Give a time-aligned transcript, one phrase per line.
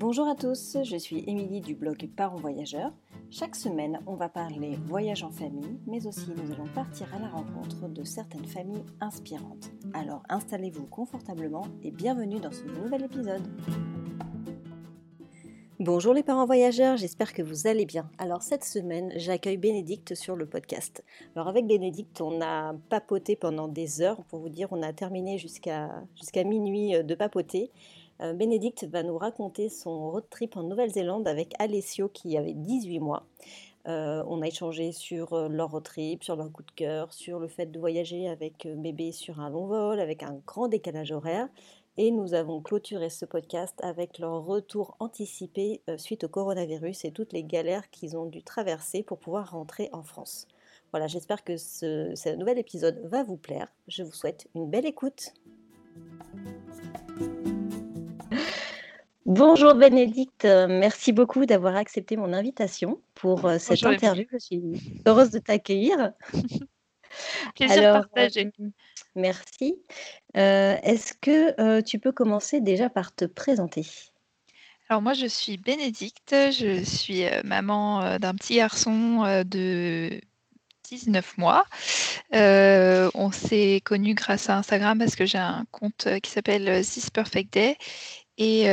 [0.00, 2.94] Bonjour à tous, je suis Émilie du blog Parents Voyageurs.
[3.30, 7.28] Chaque semaine, on va parler voyage en famille, mais aussi nous allons partir à la
[7.28, 9.70] rencontre de certaines familles inspirantes.
[9.92, 13.46] Alors installez-vous confortablement et bienvenue dans ce nouvel épisode.
[15.80, 18.10] Bonjour les parents voyageurs, j'espère que vous allez bien.
[18.18, 21.04] Alors cette semaine, j'accueille Bénédicte sur le podcast.
[21.34, 25.36] Alors avec Bénédicte, on a papoté pendant des heures, pour vous dire, on a terminé
[25.36, 27.70] jusqu'à jusqu'à minuit euh, de papoter.
[28.22, 33.00] Euh, Bénédicte va nous raconter son road trip en Nouvelle-Zélande avec Alessio qui avait 18
[33.00, 33.24] mois.
[33.88, 37.48] Euh, on a échangé sur leur road trip, sur leur coup de cœur, sur le
[37.48, 41.48] fait de voyager avec bébé sur un long vol, avec un grand décalage horaire.
[41.96, 47.12] Et nous avons clôturé ce podcast avec leur retour anticipé euh, suite au coronavirus et
[47.12, 50.46] toutes les galères qu'ils ont dû traverser pour pouvoir rentrer en France.
[50.92, 53.70] Voilà, j'espère que ce, nouvel épisode va vous plaire.
[53.86, 55.34] Je vous souhaite une belle écoute.
[59.30, 64.24] Bonjour Bénédicte, merci beaucoup d'avoir accepté mon invitation pour euh, cette interview.
[64.32, 66.10] Je suis heureuse de t'accueillir.
[67.54, 68.50] Plaisir partagé.
[69.14, 69.76] Merci.
[70.36, 73.86] Euh, est-ce que euh, tu peux commencer déjà par te présenter?
[74.88, 80.20] Alors moi, je suis Bénédicte, je suis euh, maman d'un petit garçon de
[80.88, 81.66] 19 mois.
[82.32, 87.52] on s'est connus grâce à Instagram parce que j'ai un compte qui s'appelle This Perfect
[87.52, 87.76] Day
[88.40, 88.66] et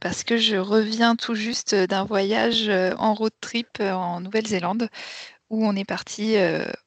[0.00, 2.68] parce que je reviens tout juste d'un voyage
[2.98, 4.88] en road trip en Nouvelle-Zélande
[5.50, 6.36] où on est parti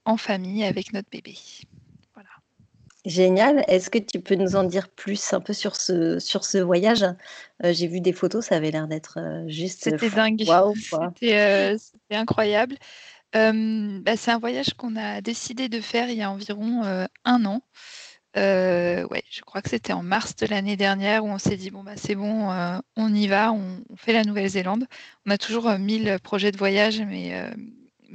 [0.05, 1.35] en famille avec notre bébé.
[3.05, 3.63] Génial.
[3.67, 7.03] Est-ce que tu peux nous en dire plus un peu sur ce, sur ce voyage?
[7.63, 9.83] Euh, J'ai vu des photos, ça avait l'air d'être euh, juste.
[9.83, 10.43] C'était dingue.
[11.23, 12.75] Euh, c'était incroyable.
[13.33, 17.61] Bah, c'est un voyage qu'on a décidé de faire il y a environ un an.
[18.35, 21.83] Ouais, je crois que c'était en mars de l'année dernière où on s'est dit bon
[21.83, 22.49] bah c'est bon,
[22.95, 24.85] on y va, on, on fait la Nouvelle-Zélande.
[25.25, 27.33] On a toujours mille projets de voyage, mais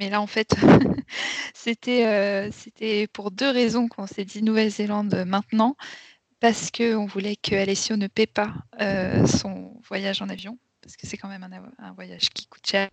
[0.01, 0.55] mais là, en fait,
[1.55, 5.77] c'était euh, c'était pour deux raisons qu'on s'est dit Nouvelle-Zélande maintenant.
[6.41, 11.07] Parce qu'on voulait que Alessio ne paie pas euh, son voyage en avion, parce que
[11.07, 11.47] c'est quand même
[11.79, 12.89] un, voyage qui coûte cher.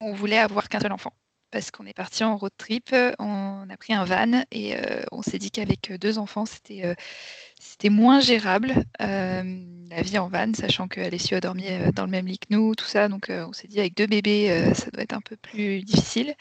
[0.00, 1.12] On voulait avoir qu'un seul enfant
[1.50, 5.22] parce qu'on est parti en road trip, on a pris un van et euh, on
[5.22, 9.42] s'est dit qu'avec deux enfants, c'était euh, moins gérable euh,
[9.90, 12.74] la vie en van, sachant que Alessio a dormi dans le même lit que nous,
[12.74, 13.08] tout ça.
[13.08, 16.34] Donc on s'est dit avec deux bébés, ça doit être un peu plus difficile.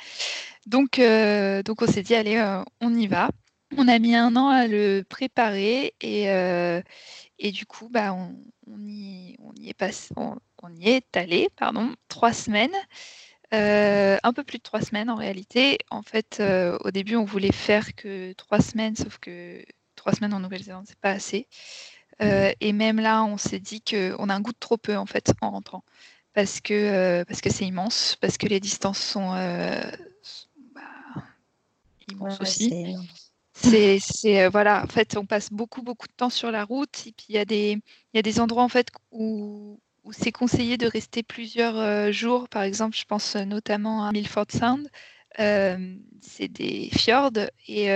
[0.67, 2.39] Donc, donc on s'est dit allez,
[2.81, 3.29] on y va.
[3.77, 6.25] On a mis un an à le préparer et,
[7.39, 8.35] et du coup, bah, on,
[8.87, 12.75] y, on y est passé, on y est allé, pardon, trois semaines.
[13.51, 15.79] Euh, un peu plus de trois semaines en réalité.
[15.89, 19.63] En fait, euh, au début, on voulait faire que trois semaines, sauf que
[19.95, 21.47] trois semaines en Nouvelle-Zélande, c'est pas assez.
[22.21, 25.05] Euh, et même là, on s'est dit qu'on a un goût de trop peu en
[25.05, 25.83] fait en rentrant,
[26.33, 29.29] parce que parce que c'est immense, parce que les distances sont,
[30.75, 30.81] bah,
[32.11, 32.95] immenses aussi.
[33.53, 37.27] C'est voilà, en fait, on passe beaucoup beaucoup de temps sur la route, et puis
[37.29, 37.71] il y a des
[38.13, 42.11] il y a des endroits en fait où où c'est conseillé de rester plusieurs euh,
[42.11, 42.49] jours.
[42.49, 44.89] Par exemple, je pense euh, notamment à Milford Sound.
[45.39, 47.31] Euh, c'est des fjords
[47.67, 47.87] et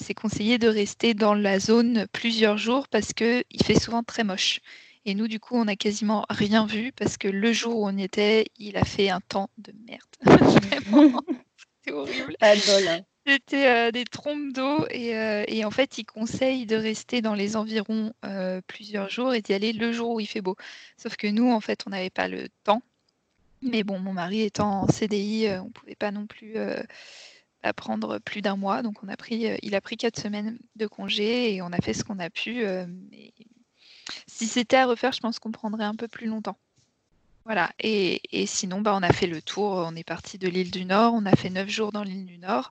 [0.00, 4.60] c'est conseillé de rester dans la zone plusieurs jours parce qu'il fait souvent très moche.
[5.04, 7.96] Et nous, du coup, on n'a quasiment rien vu parce que le jour où on
[7.96, 10.00] y était, il a fait un temps de merde.
[10.90, 11.20] Vraiment,
[11.84, 12.36] c'est horrible.
[12.40, 13.00] Pas hein.
[13.26, 17.56] C'était euh, des trompes d'eau euh, et, en fait, il conseille de rester dans les
[17.56, 20.54] environs euh, plusieurs jours et d'y aller le jour où il fait beau.
[20.96, 22.82] Sauf que nous, en fait, on n'avait pas le temps.
[23.62, 26.54] Mais bon, mon mari étant en CDI, on ne pouvait pas non plus
[27.74, 28.82] prendre plus d'un mois.
[28.82, 31.94] Donc, on a pris, il a pris quatre semaines de congé et on a fait
[31.94, 32.64] ce qu'on a pu.
[34.28, 36.58] si c'était à refaire, je pense qu'on prendrait un peu plus longtemps.
[37.44, 39.72] Voilà, et, sinon, bah, on a fait le tour.
[39.72, 41.14] On est parti de l'île du Nord.
[41.14, 42.70] On a fait neuf jours dans l'île du Nord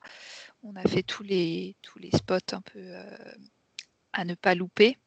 [0.65, 3.33] on a fait tous les, tous les spots un peu euh,
[4.13, 4.97] à ne pas louper.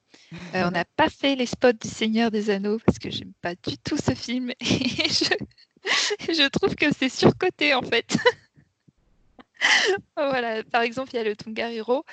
[0.54, 3.54] Euh, on n'a pas fait les spots du Seigneur des Anneaux parce que j'aime pas
[3.54, 4.64] du tout ce film et
[6.32, 8.16] je, trouve que c'est surcoté en fait.
[10.16, 12.04] voilà, par exemple, il y a le Tongariro.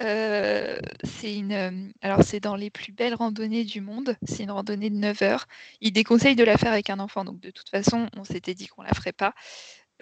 [0.00, 4.16] Euh, c'est une, alors c'est dans les plus belles randonnées du monde.
[4.26, 5.46] C'est une randonnée de 9 heures.
[5.80, 8.68] Il déconseille de la faire avec un enfant, donc de toute façon, on s'était dit
[8.68, 9.34] qu'on la ferait pas.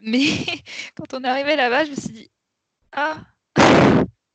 [0.02, 0.28] Mais
[0.94, 2.30] quand on est arrivé là-bas, je me suis dit
[2.92, 3.24] ah!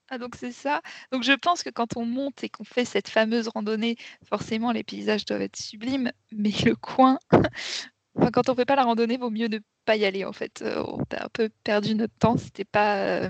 [0.10, 0.81] Ah donc c'est ça.
[1.12, 4.84] Donc je pense que quand on monte et qu'on fait cette fameuse randonnée, forcément les
[4.84, 7.18] paysages doivent être sublimes, mais le coin,
[8.16, 10.62] enfin, quand on fait pas la randonnée, vaut mieux ne pas y aller en fait.
[10.62, 13.30] Euh, on a un peu perdu notre temps, c'était pas, euh,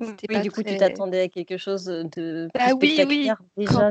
[0.00, 3.30] Oui, du coup, tu t'attendais à quelque chose de plus ah, oui, oui.
[3.66, 3.88] quand,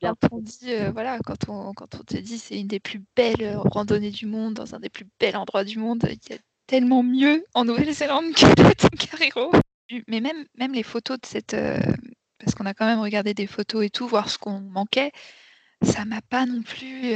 [0.00, 3.56] quand on dit, voilà, quand on, quand on te dit c'est une des plus belles
[3.56, 7.02] randonnées du monde, dans un des plus bels endroits du monde, il y a tellement
[7.02, 9.52] mieux en Nouvelle-Zélande que le Tongariro.
[10.08, 11.56] Mais même, même les photos de cette,
[12.38, 15.12] parce qu'on a quand même regardé des photos et tout, voir ce qu'on manquait,
[15.82, 17.14] ça m'a pas non plus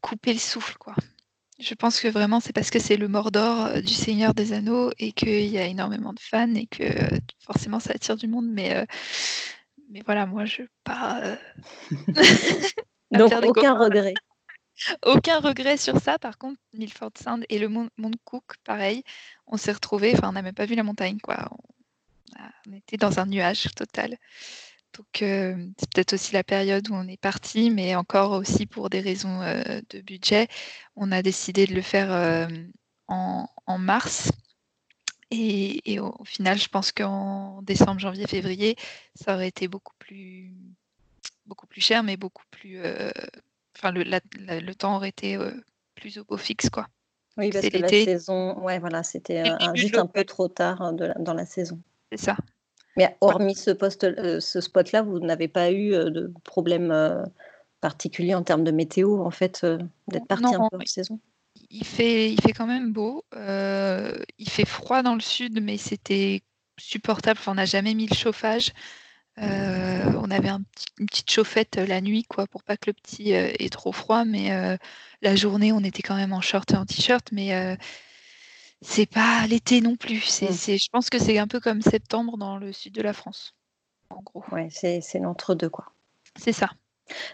[0.00, 0.94] coupé le souffle, quoi.
[1.62, 4.90] Je pense que vraiment c'est parce que c'est le Mordor euh, du Seigneur des Anneaux
[4.98, 8.48] et qu'il y a énormément de fans et que euh, forcément ça attire du monde.
[8.48, 8.84] Mais, euh,
[9.90, 11.22] mais voilà, moi je pas.
[13.12, 14.14] Donc aucun regret.
[15.06, 16.18] Aucun regret sur ça.
[16.18, 17.88] Par contre, Milford Sound et le Mont
[18.24, 19.04] Cook, pareil,
[19.46, 20.14] on s'est retrouvés.
[20.14, 21.50] Enfin, on n'a même pas vu la montagne, quoi.
[22.66, 24.16] On était dans un nuage total.
[24.96, 29.00] Donc c'est peut-être aussi la période où on est parti, mais encore aussi pour des
[29.00, 30.48] raisons de budget,
[30.96, 32.48] on a décidé de le faire
[33.08, 34.30] en, mars.
[35.30, 38.76] Et, au, final, je pense qu'en décembre, janvier, février,
[39.14, 40.52] ça aurait été beaucoup plus,
[41.46, 42.78] beaucoup plus cher, mais beaucoup plus.
[43.74, 45.38] Enfin, le, temps aurait été
[45.94, 46.86] plus au beau fixe, quoi.
[47.38, 49.44] Oui, parce que la saison, ouais, voilà, c'était
[49.74, 51.80] juste un peu trop tard hein, dans la saison.
[52.12, 52.36] C'est ça.
[52.96, 57.24] Mais hormis ce, poste, euh, ce spot-là, vous n'avez pas eu euh, de problème euh,
[57.80, 59.64] particulier en termes de météo, en fait,
[60.08, 61.18] d'être parti un peu en saison?
[61.70, 63.24] il fait, il fait quand même beau.
[63.34, 66.42] il fait froid dans le sud, mais c'était
[66.78, 67.40] supportable.
[67.46, 68.72] on n'a jamais mis le chauffage.
[69.38, 73.92] on avait une petite chauffette la nuit, quoi, pour pas que le petit ait trop
[73.92, 74.24] froid.
[74.24, 74.78] Mais
[75.22, 77.32] la journée, on était quand même en short et en t-shirt.
[77.32, 77.78] Mais
[78.82, 80.18] c'est pas l'été non plus.
[80.42, 80.52] Mmh.
[80.52, 83.54] C'est, je pense que c'est un peu comme septembre dans le sud de la France,
[84.10, 84.44] en gros.
[84.52, 85.86] Ouais, c'est, l'entre-deux, quoi.
[86.36, 86.68] C'est ça.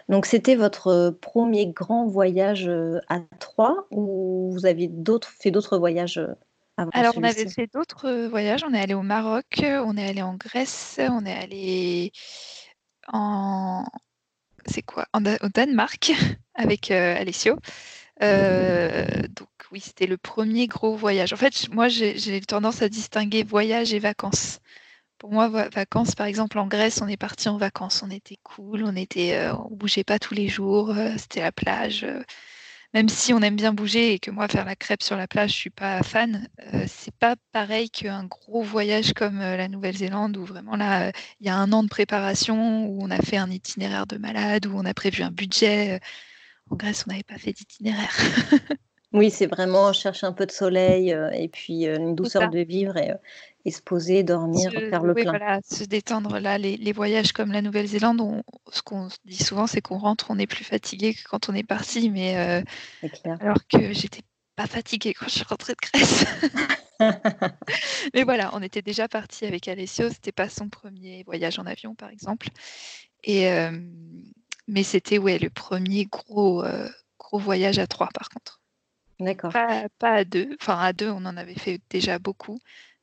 [0.09, 2.69] Donc, c'était votre premier grand voyage
[3.07, 6.21] à Troyes ou vous aviez d'autres, fait d'autres voyages
[6.77, 8.63] avant Alors, on avait fait d'autres voyages.
[8.63, 12.11] On est allé au Maroc, on est allé en Grèce, on est allé
[13.07, 13.85] en.
[14.65, 15.05] C'est quoi?
[15.13, 16.11] Au Danemark
[16.55, 17.57] avec Alessio.
[18.19, 21.33] Donc, oui, c'était le premier gros voyage.
[21.33, 24.59] En fait, moi, j'ai tendance à distinguer voyage et vacances.
[25.19, 28.03] Pour moi, vacances, par exemple, en Grèce, on est parti en vacances.
[28.03, 31.51] On était cool, on était, euh, on bougeait pas tous les jours, euh, c'était la
[31.51, 32.05] plage.
[32.05, 32.23] Euh.
[32.93, 35.51] même si on aime bien bouger et que moi, faire la crêpe sur la plage,
[35.51, 36.47] je suis pas fan,
[36.87, 41.55] c'est pas pareil qu'un gros voyage comme la Nouvelle-Zélande où vraiment là, il y a
[41.55, 44.93] un an de préparation, où on a fait un itinéraire de malade, où on a
[44.93, 45.99] prévu un budget.
[46.69, 48.15] En Grèce, on n'avait pas fait d'itinéraire.
[49.11, 52.59] Oui, c'est vraiment chercher un peu de soleil euh, et puis euh, une douceur de
[52.59, 55.31] vivre et, euh, se poser, dormir, faire le plein.
[55.31, 56.39] Voilà, se détendre.
[56.39, 60.47] Là, les, voyages comme la Nouvelle-Zélande, ce qu'on dit souvent, c'est qu'on rentre, on est
[60.47, 62.35] plus fatigué que quand on est parti, mais
[63.39, 64.21] alors que j'étais
[64.55, 66.25] pas fatiguée quand je suis rentrée de Grèce.
[68.15, 71.93] mais voilà, on était déjà parti avec Alessio, c'était pas son premier voyage en avion,
[71.93, 72.47] par exemple.
[73.23, 73.47] Et
[74.69, 76.63] mais c'était ouais le premier gros
[77.19, 78.59] gros voyage à trois, par contre.
[79.19, 79.51] D'accord.
[79.51, 80.55] Pas, à deux.
[80.61, 82.59] Enfin, à deux, on en avait fait déjà beaucoup.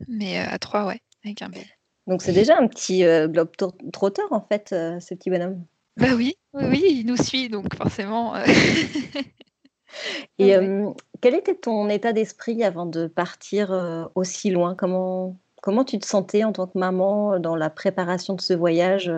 [0.09, 1.67] Mais euh, à trois, ouais, avec un bébé.
[2.07, 3.51] Donc, c'est déjà un petit euh, globe
[3.93, 5.65] trotteur, en fait, euh, ce petit bonhomme.
[5.97, 8.35] Bah oui, oui, il nous suit, donc forcément.
[10.39, 10.55] Et
[11.23, 14.75] quel était ton état d'esprit avant de partir aussi loin?
[14.75, 19.11] Comment, comment tu te sentais en tant que maman dans la préparation de ce voyage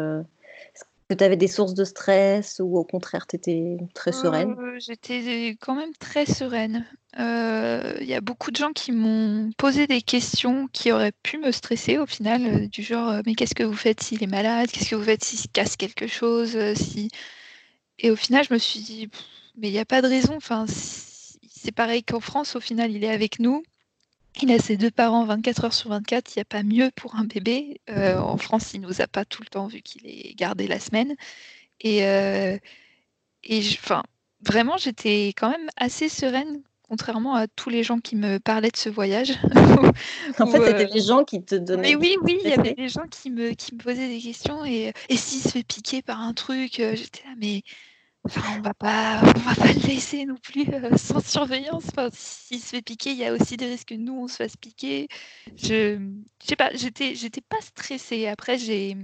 [1.08, 4.54] que tu avais des sources de stress ou au contraire, tu étais très sereine?
[4.58, 6.86] Euh, J'étais quand même très sereine.
[7.14, 11.38] Il euh, y a beaucoup de gens qui m'ont posé des questions qui auraient pu
[11.38, 14.70] me stresser au final, euh, du genre mais qu'est-ce que vous faites s'il est malade?
[14.70, 17.08] Qu'est-ce que vous faites s'il se casse quelque chose si...
[17.98, 19.10] Et au final, je me suis dit
[19.56, 20.36] mais il n'y a pas de raison.
[20.36, 23.62] Enfin, c'est pareil qu'en France, au final, il est avec nous.
[24.40, 27.16] Il a ses deux parents 24 heures sur 24, il n'y a pas mieux pour
[27.16, 27.80] un bébé.
[27.90, 30.78] Euh, en France, il nous a pas tout le temps vu qu'il est gardé la
[30.78, 31.16] semaine.
[31.80, 32.56] Et, euh,
[33.44, 34.02] et enfin,
[34.42, 38.76] vraiment, j'étais quand même assez sereine, contrairement à tous les gens qui me parlaient de
[38.76, 39.32] ce voyage.
[40.38, 41.82] en fait, c'était des gens qui te donnaient.
[41.90, 44.64] Mais oui, oui, il y avait des gens qui me, qui me posaient des questions.
[44.64, 47.62] Et, et s'il se fait piquer par un truc, euh, j'étais là, mais
[48.24, 51.84] on va pas, on va pas le laisser non plus euh, sans surveillance.
[51.88, 54.36] Enfin, s'il se fait piquer, il y a aussi des risques que nous on se
[54.36, 55.08] fasse piquer.
[55.56, 55.98] Je,
[56.42, 58.26] je sais pas, j'étais, j'étais pas stressée.
[58.26, 58.96] Après, j'ai,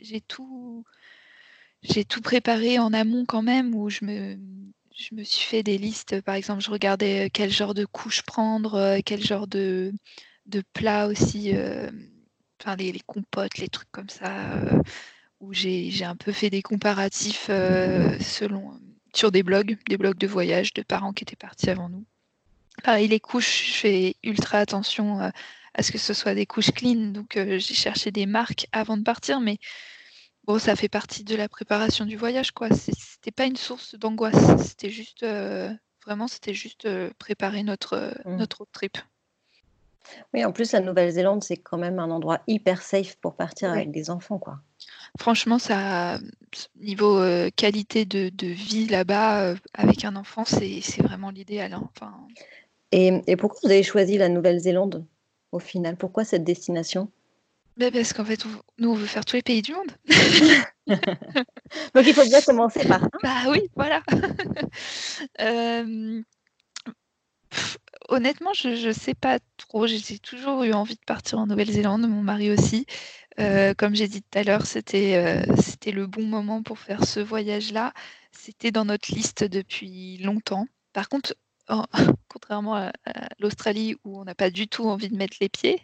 [0.00, 0.84] j'ai tout,
[1.82, 4.36] j'ai tout préparé en amont quand même, où je me,
[4.94, 6.20] je me suis fait des listes.
[6.22, 9.92] Par exemple, je regardais euh, quel genre de couche prendre, euh, quel genre de,
[10.46, 11.52] de plat aussi.
[12.60, 14.60] enfin, les, les, compotes, les trucs comme ça
[15.42, 18.80] où j'ai un peu fait des comparatifs euh, selon
[19.12, 22.04] sur des blogs, des blogs de voyage de parents qui étaient partis avant nous.
[22.82, 25.28] Pareil, les couches, je fais ultra attention euh,
[25.74, 27.10] à ce que ce soit des couches clean.
[27.10, 29.58] Donc j'ai cherché des marques avant de partir, mais
[30.44, 32.68] bon, ça fait partie de la préparation du voyage, quoi.
[32.70, 34.62] C'était pas une source d'angoisse.
[34.64, 35.26] C'était juste
[36.06, 38.36] vraiment, c'était juste préparer notre, mmh.
[38.36, 38.96] notre trip.
[40.32, 43.90] Oui, en plus, la Nouvelle-Zélande, c'est quand même un endroit hyper safe pour partir avec
[43.90, 44.60] des enfants, quoi.
[45.18, 46.18] Franchement, ça,
[46.80, 47.20] niveau
[47.54, 51.74] qualité de, vie là-bas, avec un enfant, c'est vraiment l'idéal.
[51.74, 51.88] Hein.
[51.94, 52.14] Enfin...
[52.92, 55.06] Et, pourquoi vous avez choisi la Nouvelle-Zélande
[55.50, 55.96] au final?
[55.96, 57.10] Pourquoi cette destination?
[57.78, 58.44] Bah, Parce qu'en fait,
[58.78, 59.90] nous, on veut faire tous les pays du monde.
[60.86, 63.08] Donc, il faut bien commencer par.
[63.22, 64.02] Bah oui, voilà.
[68.12, 69.86] honnêtement, je ne sais pas trop.
[69.86, 72.86] J'ai toujours eu envie de partir en Nouvelle-Zélande, mon mari aussi.
[73.40, 77.04] Euh, comme j'ai dit tout à l'heure, c'était euh, c'était le bon moment pour faire
[77.04, 77.92] ce voyage-là.
[78.30, 80.66] C'était dans notre liste depuis longtemps.
[80.92, 81.34] Par contre,
[82.28, 82.92] contrairement à,
[83.38, 85.80] l'Australie où on n'a pas du tout envie de mettre les pieds,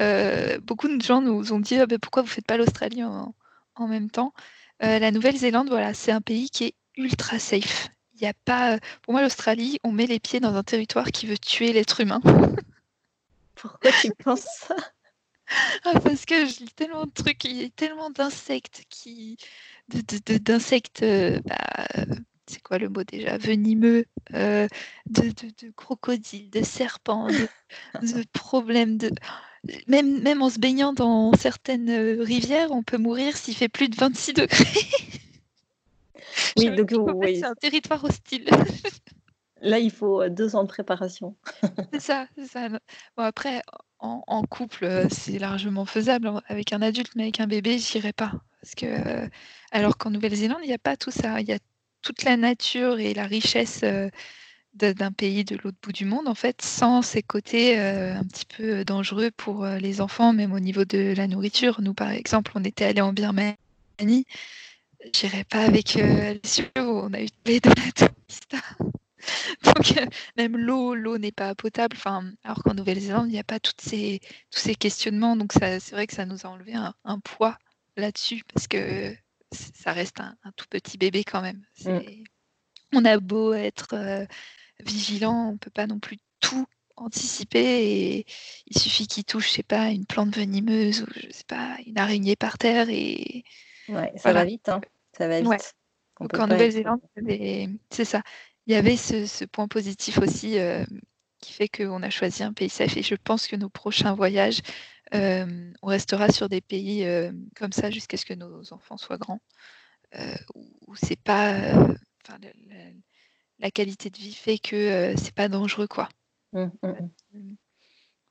[0.00, 3.04] euh, beaucoup de gens nous ont dit ah ben, pourquoi vous ne faites pas l'Australie
[3.04, 3.34] en,
[3.76, 4.34] en, même temps.
[4.80, 7.88] la Nouvelle-Zélande, voilà, c'est un pays qui est ultra safe
[8.26, 8.78] a pas.
[9.02, 12.20] Pour moi, l'Australie, on met les pieds dans un territoire qui veut tuer l'être humain.
[13.54, 14.76] Pourquoi tu penses ça?
[15.84, 19.36] Ah, Parce que je lis tellement de trucs, il y a tellement d'insectes qui.
[19.88, 21.02] d'insectes.
[21.02, 21.86] Euh, bah,
[22.46, 23.38] c'est quoi le mot déjà?
[23.38, 24.66] Venimeux, euh,
[25.06, 25.32] de,
[25.76, 29.10] crocodiles, de serpents, de, problèmes de.
[29.86, 33.88] Même, même en se baignant dans certaines euh, rivières, on peut mourir s'il fait plus
[33.88, 34.64] de 26 degrés.
[36.56, 37.36] Oui, donc oui.
[37.40, 38.46] c'est un territoire hostile.
[39.60, 41.36] Là, il faut deux ans de préparation.
[41.92, 42.68] c'est ça, c'est ça.
[42.68, 42.78] Bon,
[43.16, 43.62] après,
[44.00, 48.32] en, couple, c'est largement faisable avec un adulte, mais avec un bébé, j'irai pas.
[48.60, 49.28] Parce que,
[49.70, 51.40] alors qu'en Nouvelle-Zélande, il n'y a pas tout ça.
[51.40, 51.58] Il y a
[52.02, 53.84] toute la nature et la richesse
[54.74, 58.84] d'un pays de l'autre bout du monde, en fait, sans ces côtés un petit peu
[58.84, 61.80] dangereux pour les enfants, même au niveau de la nourriture.
[61.80, 63.54] Nous, par exemple, on était allé en Birmanie
[65.14, 68.58] J'irai pas avec euh, les on a eu les de la
[69.64, 70.06] Donc euh,
[70.36, 71.96] même l'eau, l'eau n'est pas potable.
[71.96, 75.36] Enfin, alors qu'en Nouvelle-Zélande, il n'y a pas toutes ces, tous ces questionnements.
[75.36, 77.58] Donc c'est vrai que ça nous a enlevé un, poids
[77.96, 79.14] là-dessus parce que
[79.52, 81.62] ça reste un, tout petit bébé quand même.
[81.84, 82.24] Mm.
[82.94, 84.26] On a beau être euh,
[84.80, 86.66] vigilant, on peut pas non plus tout
[86.96, 88.26] anticiper et
[88.66, 91.98] il suffit qu'il touche, je sais pas, une plante venimeuse ou je sais pas, une
[91.98, 93.44] araignée par terre et
[93.94, 94.80] Ouais, ça va vite, hein.
[95.16, 95.74] Ça va vite.
[96.20, 97.00] Donc en Nouvelle-Zélande,
[97.90, 98.22] c'est ça.
[98.66, 100.84] Il y avait ce, point positif aussi euh,
[101.40, 102.96] qui fait qu'on a choisi un pays safe.
[102.96, 104.60] Et je pense que nos prochains voyages,
[105.14, 109.18] euh, on restera sur des pays euh, comme ça jusqu'à ce que nos enfants soient
[109.18, 109.40] grands,
[110.54, 111.58] où, c'est pas,
[113.58, 116.08] la, qualité de vie fait que c'est pas dangereux, quoi.
[116.52, 117.54] Mmh, mmh, mmh.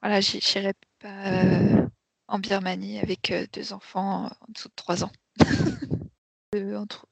[0.02, 1.90] Voilà, j'irai pas
[2.28, 5.12] en Birmanie avec deux enfants en dessous de trois ans.
[6.54, 7.06] Euh, entre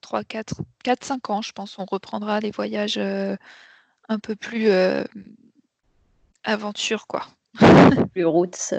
[0.00, 3.36] 3, 4, 4, 5 ans, je pense, on reprendra les voyages euh,
[4.08, 5.04] un peu plus euh,
[6.44, 7.26] aventure, quoi.
[8.14, 8.72] plus routes.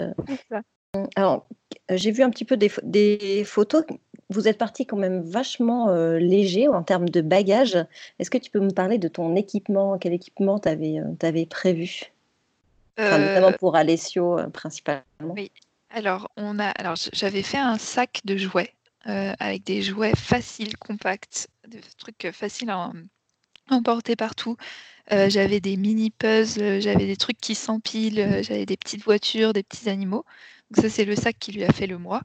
[1.14, 1.46] Alors,
[1.88, 3.84] j'ai vu un petit peu des, photos.
[4.28, 7.78] Vous êtes parti quand même vachement léger en termes de bagages.
[8.18, 9.98] Est-ce que tu peux me parler de ton équipement?
[9.98, 12.12] Quel équipement tu avais, prévu?
[12.98, 15.04] Notamment pour Alessio, principalement.
[15.20, 15.52] Oui.
[15.90, 18.74] Alors, on a, alors j'avais fait un sac de jouets
[19.08, 22.92] euh, avec des jouets faciles, compacts, des trucs faciles à
[23.70, 24.56] emporter partout.
[25.12, 29.62] Euh, j'avais des mini puzzles, j'avais des trucs qui s'empilent, j'avais des petites voitures, des
[29.62, 30.26] petits animaux.
[30.70, 32.20] Donc ça, c'est le sac qui lui a fait le mois.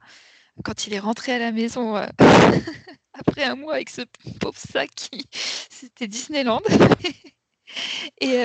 [0.65, 2.05] Quand il est rentré à la maison euh,
[3.13, 4.01] après un mois avec ce
[4.41, 4.89] pauvre sac,
[5.69, 6.61] c'était Disneyland.
[8.19, 8.37] Et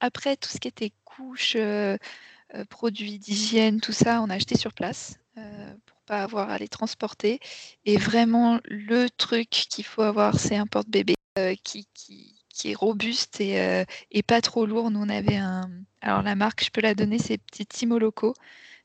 [0.00, 1.56] après, tout ce qui était couches,
[2.70, 5.18] produits d'hygiène, tout ça, on a acheté sur place
[6.04, 7.40] pas avoir à les transporter.
[7.84, 12.74] Et vraiment, le truc qu'il faut avoir, c'est un porte-bébé euh, qui, qui, qui, est
[12.74, 14.90] robuste et, euh, et, pas trop lourd.
[14.90, 15.70] Nous, on avait un.
[16.00, 18.34] Alors, la marque, je peux la donner, c'est Petit Timo Loco.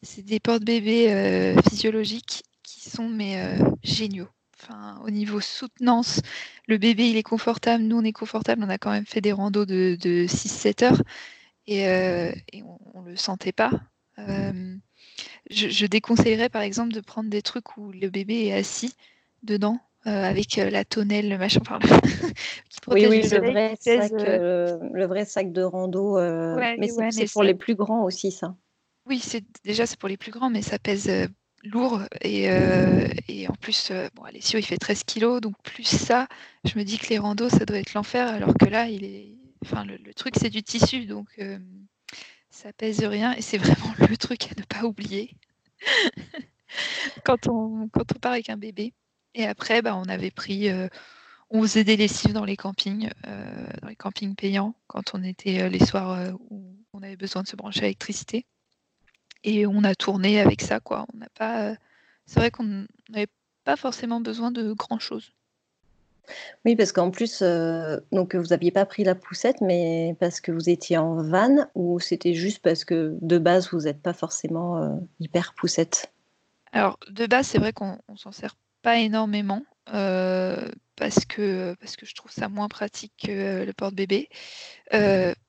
[0.02, 4.30] C'est des porte-bébés euh, physiologiques qui sont mais géniaux.
[4.62, 6.22] Enfin, au niveau soutenance,
[6.68, 9.32] le bébé il est confortable, nous on est confortable, on a quand même fait des
[9.32, 11.02] randos de, de 6-7 heures
[11.66, 13.72] et, et on ne le sentait pas
[15.50, 18.94] je, déconseillerais par exemple de prendre des trucs où le bébé est assis
[19.44, 19.80] dedans.
[20.08, 21.78] Euh, avec euh, la tonnelle, le machin, enfin,
[22.88, 26.18] oui, oui, le vrai, sac, euh, le vrai sac de rando.
[26.18, 28.56] mais c'est pour les plus grands aussi, ça.
[29.08, 31.12] Oui, c'est déjà c'est pour les plus grands, mais ça pèse
[31.66, 32.46] lourd et,
[33.28, 36.30] et, en plus, bon, Alessio il fait 13 kilos, donc plus ça,
[36.64, 39.36] je me dis que les randos ça doit être l'enfer, alors que là il est,
[39.66, 41.28] enfin le, le truc c'est du tissu, donc
[42.60, 45.34] ça pèse rien et c'est vraiment le truc à ne pas oublier
[47.24, 48.94] quand, on, quand on part avec un bébé.
[49.34, 50.90] Et après, bah, on avait pris, euh,
[51.50, 55.62] on faisait des lessives dans les campings, euh, dans les campings payants, quand on était
[55.62, 58.46] euh, les soirs où on avait besoin de se brancher à l'électricité.
[59.46, 61.06] Et on a tourné avec ça, quoi.
[61.14, 61.76] On n'a pas,
[62.26, 63.30] c'est vrai qu'on n'avait
[63.64, 65.32] pas forcément besoin de grand chose.
[66.66, 67.44] Oui, parce qu'en plus,
[68.12, 72.00] donc vous n'aviez pas pris la poussette, mais parce que vous étiez en van ou
[72.00, 76.12] c'était juste parce que de base vous n'êtes pas forcément hyper poussette?
[76.72, 79.64] Alors de base, c'est vrai qu'on ne s'en sert pas énormément
[81.00, 84.30] parce que parce que je trouve ça moins pratique que le porte-bébé.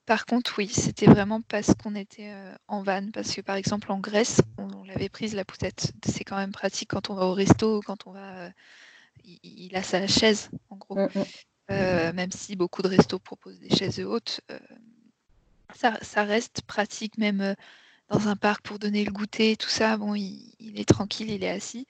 [0.07, 2.33] par contre, oui, c'était vraiment parce qu'on était
[2.69, 5.93] en van, parce que par exemple en Grèce, on, l'avait prise la poussette.
[6.05, 8.51] C'est quand même pratique quand on va au resto, quand on va
[9.25, 10.97] il, a sa chaise, en gros.
[10.97, 11.25] Mm, mm.
[11.71, 14.59] Euh, même si beaucoup de restos proposent des chaises hautes, euh,
[15.75, 17.55] ça, reste pratique, même euh,
[18.09, 19.97] dans un parc pour donner le goûter, tout ça.
[19.97, 21.87] Bon, il, est tranquille, il est assis.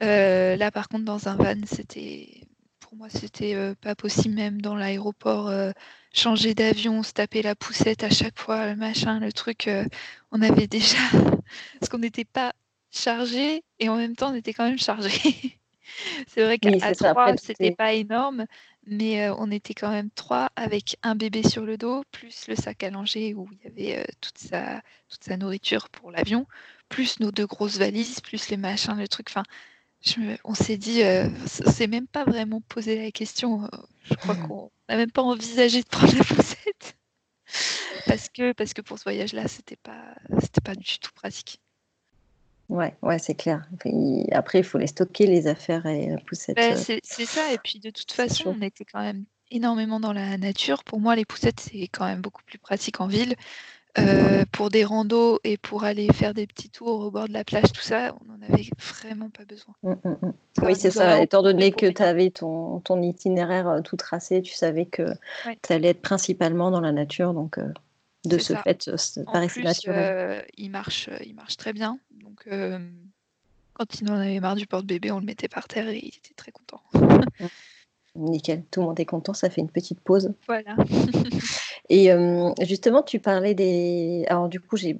[0.00, 2.40] là, par contre, dans un van, c'était
[2.80, 5.52] pour moi, c'était pas possible, même dans l'aéroport,
[6.12, 9.70] changer d'avion, se taper la poussette à chaque fois, le machin, le truc.
[10.32, 10.98] on avait déjà.
[11.80, 12.52] Parce qu'on n'était pas
[12.90, 15.58] chargé et en même temps, on était quand même chargé.
[16.26, 18.46] C'est vrai qu'à trois, c'était pas énorme,
[18.86, 22.82] mais on était quand même trois avec un bébé sur le dos, plus le sac
[22.82, 26.46] à langer où il y avait toute, sa, toute sa nourriture pour l'avion,
[26.88, 29.28] plus nos deux grosses valises, plus les machins, le truc.
[29.30, 29.44] Enfin,
[30.44, 33.68] on s'est dit, on s'est même pas vraiment posé la question.
[34.02, 36.96] je crois qu'on n'a même pas envisagé de prendre la poussette.
[38.06, 41.60] parce que, parce que pour ce voyage-là, c'était pas, c'était pas du tout pratique.
[42.68, 43.66] Ouais, ouais, c'est clair.
[44.32, 46.56] après, il faut les stocker, les affaires et la poussette.
[46.56, 47.52] Bah, euh, c'est ça.
[47.52, 50.82] Et puis, de toute façon, on était quand même énormément dans la nature.
[50.84, 53.34] Pour moi, les poussettes, c'est quand même beaucoup plus pratique en ville.
[53.98, 57.44] Euh, pour des randos et pour aller faire des petits tours au bord de la
[57.44, 59.74] plage, tout ça, on n'en avait vraiment pas besoin.
[59.82, 60.32] Mmh, mmh, mmh.
[60.62, 61.20] Oui, c'est ça.
[61.20, 65.02] Étant donné que tu avais ton, ton, itinéraire euh, tout tracé, tu savais que
[65.60, 67.34] tu allais être principalement dans la nature.
[67.34, 67.58] Donc,
[68.24, 70.44] de ce fait, ça paraissait naturel.
[70.56, 71.98] il, marche, il marche très bien.
[72.10, 72.48] Donc,
[73.74, 76.34] quand il en avait marre du porte-bébé, on le mettait par terre et il était
[76.36, 76.82] très content.
[78.14, 80.32] Nickel, tout le monde est content, ça fait une petite pause.
[80.46, 80.76] Voilà.
[81.88, 82.10] et
[82.60, 84.24] justement, tu parlais des.
[84.28, 84.96] Alors, du coup, j'ai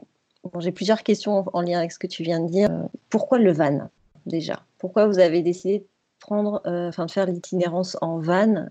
[0.58, 2.70] j'ai plusieurs questions en lien avec ce que tu viens de dire.
[3.08, 3.90] Pourquoi le van,
[4.26, 4.64] déjà?
[4.78, 5.86] Pourquoi vous avez décidé de
[6.22, 8.68] prendre, enfin, de faire l'itinérance en van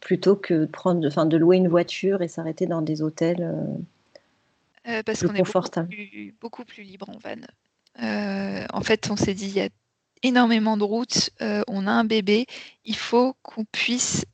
[0.00, 3.54] plutôt que de prendre, enfin, de louer une voiture et s'arrêter dans des hôtels
[4.88, 7.42] euh, parce qu'on est beaucoup plus, libre en van.
[8.02, 9.68] Euh, en fait, on s'est dit, il y a
[10.22, 12.46] énormément de routes, euh, on a un bébé,
[12.84, 14.24] il faut qu'on puisse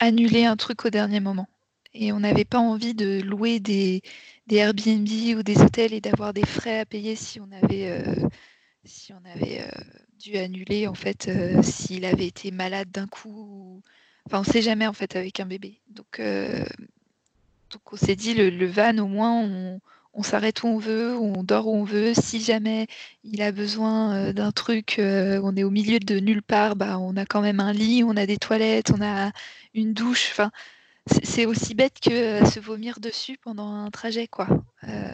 [0.00, 1.48] annuler un truc au dernier moment.
[1.92, 4.02] Et on n'avait pas envie de louer des,
[4.50, 8.02] Airbnb ou des hôtels et d'avoir des frais à payer si on avait,
[8.84, 9.62] si on avait
[10.24, 11.30] dû annuler, en fait,
[11.62, 13.82] s'il avait été malade d'un coup.
[14.26, 15.80] Enfin, on sait jamais, en fait, avec un bébé.
[15.90, 16.20] Donc,
[17.74, 19.42] donc on s'est dit, le, van, au moins,
[20.14, 22.14] on, s'arrête où on veut, on dort où on veut.
[22.14, 22.86] Si jamais
[23.24, 27.00] il a besoin euh, d'un truc, euh, on est au milieu de nulle part, bah,
[27.00, 29.32] on a quand même un lit, on a des toilettes, on a
[29.74, 30.28] une douche.
[30.30, 30.52] Enfin,
[31.24, 34.46] c'est aussi bête que euh, se vomir dessus pendant un trajet, quoi.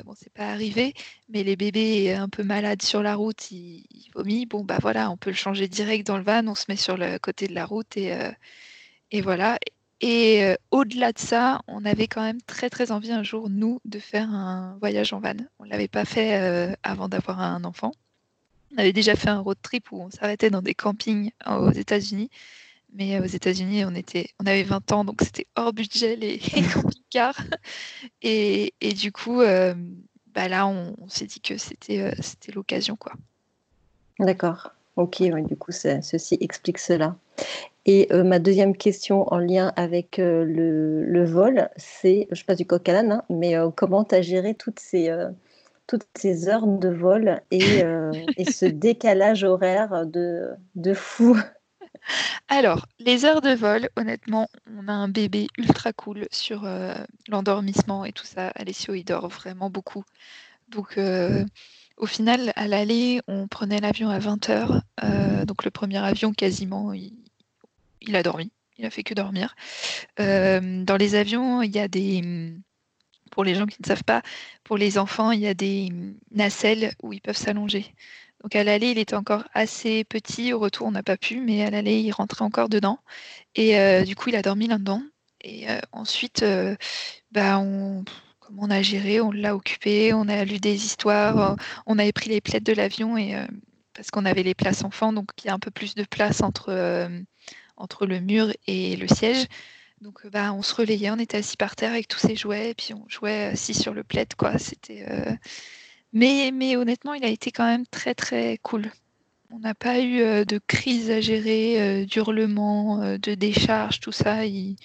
[0.04, 0.94] Bon, c'est pas arrivé,
[1.28, 4.48] mais les bébés un peu malades sur la route, ils, vomissent.
[4.48, 6.96] Bon, bah voilà, on peut le changer direct dans le van, on se met sur
[6.96, 8.12] le côté de la route et,
[9.11, 9.59] et voilà.
[10.00, 13.80] Et euh, au-delà de ça, on avait quand même très très envie un jour, nous,
[13.85, 15.35] de faire un voyage en van.
[15.59, 17.92] On ne l'avait pas fait euh, avant d'avoir un enfant.
[18.74, 22.30] On avait déjà fait un road trip où on s'arrêtait dans des campings aux États-Unis.
[22.92, 26.38] Mais euh, aux États-Unis, on, était, on avait 20 ans, donc c'était hors budget les,
[26.74, 27.40] camping-cars.
[28.22, 32.96] Et, et, du coup, bah là, on, s'est dit que c'était c'était l'occasion.
[32.96, 33.12] quoi.
[34.18, 34.72] D'accord.
[34.96, 37.16] Ok, du coup, ceci explique cela.
[37.87, 42.66] Et euh, ma deuxième question en lien avec euh, le, vol, c'est, je passe du
[42.66, 45.11] coq à l'âne, hein, mais euh, comment tu as géré toutes ces,
[45.87, 47.83] toutes ces heures de vol et,
[48.37, 51.37] et ce décalage horaire de, de fou?
[52.48, 56.66] Alors, les heures de vol, honnêtement, on a un bébé ultra cool sur
[57.29, 58.48] l'endormissement et tout ça.
[58.55, 60.05] Alessio, il dort vraiment beaucoup.
[60.68, 60.98] Donc,
[61.96, 64.83] au final, à l'aller, on prenait l'avion à 20h.
[65.46, 67.12] donc, le premier avion, quasiment, il,
[68.00, 69.55] il a dormi, il a fait que dormir.
[70.18, 72.55] Euh, dans les avions, il y a des,
[73.31, 74.22] pour les gens qui ne savent pas,
[74.64, 75.90] pour les enfants, il y a des
[76.31, 77.94] nacelles où ils peuvent s'allonger.
[78.42, 81.62] Donc à l'aller, il était encore assez petit, au retour, on n'a pas pu, mais
[81.62, 82.98] à l'aller, il rentrait encore dedans.
[83.55, 85.03] Et euh, du coup, il a dormi là-dedans.
[85.42, 86.44] Et euh, ensuite,
[87.33, 88.05] bah, on,
[88.40, 92.31] comment on a géré, on l'a occupé, on a lu des histoires, on avait pris
[92.31, 93.35] les plaides de l'avion et
[93.94, 96.42] parce qu'on avait les places enfants, donc il y a un peu plus de place
[96.42, 97.09] entre,
[97.76, 99.46] entre le mur et le siège.
[100.00, 102.74] Donc bah, on se relayait, on était assis par terre avec tous ces jouets, et
[102.74, 104.59] puis on jouait assis sur le plaid, quoi.
[104.59, 105.07] C'était,
[106.12, 108.90] mais, mais honnêtement, il a été quand même très très cool.
[109.50, 114.46] On n'a pas eu de crise à gérer, d'hurlements, de décharge, tout ça.
[114.46, 114.76] Il,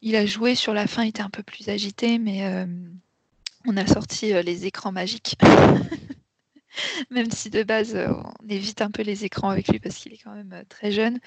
[0.00, 2.66] il, a joué sur la fin, il était un peu plus agité, mais
[3.66, 5.36] on a sorti les écrans magiques.
[7.10, 10.18] même si de base, on évite un peu les écrans avec lui parce qu'il est
[10.18, 11.18] quand même très jeune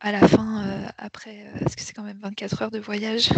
[0.00, 3.30] à la fin, euh, après, euh, parce que c'est quand même 24 heures de voyage.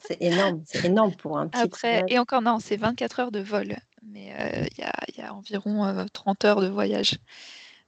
[0.00, 1.60] C'est énorme, c'est énorme pour un petit.
[1.60, 3.76] Après, et encore non, c'est 24 heures de vol,
[4.10, 7.18] mais euh, il y, a, environ 30 heures de voyage.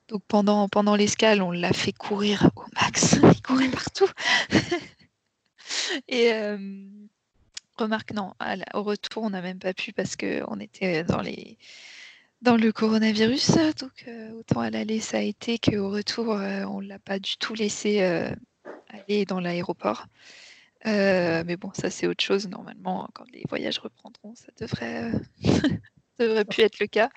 [0.09, 3.17] Donc pendant, pendant l'escale, on l'a fait courir au max.
[3.35, 4.09] Il courait partout.
[6.09, 6.33] et
[7.77, 8.35] remarque, non,
[8.75, 11.59] au retour, on n'a même pas pu parce qu'on était dans les
[12.43, 13.53] dans le coronavirus.
[13.79, 17.19] Donc, euh, autant à l'aller, ça a été qu'au retour, euh, on ne l'a pas
[17.19, 18.31] du tout laissé euh,
[18.89, 20.07] aller dans l'aéroport.
[20.85, 22.49] mais bon, ça, c'est autre chose.
[22.49, 25.13] Normalement, quand les voyages reprendront, ça devrait,
[26.25, 27.11] devrait plus être le cas.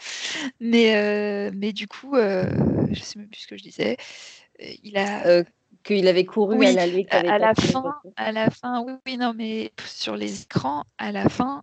[0.59, 3.97] Mais, mais du coup, je ne sais même plus ce que je disais.
[4.83, 5.43] Il a
[5.83, 7.05] qu'il avait couru à l'aller.
[7.09, 11.29] À, la fin, à la fin, oui, oui, non, mais sur les écrans, à la
[11.29, 11.61] fin,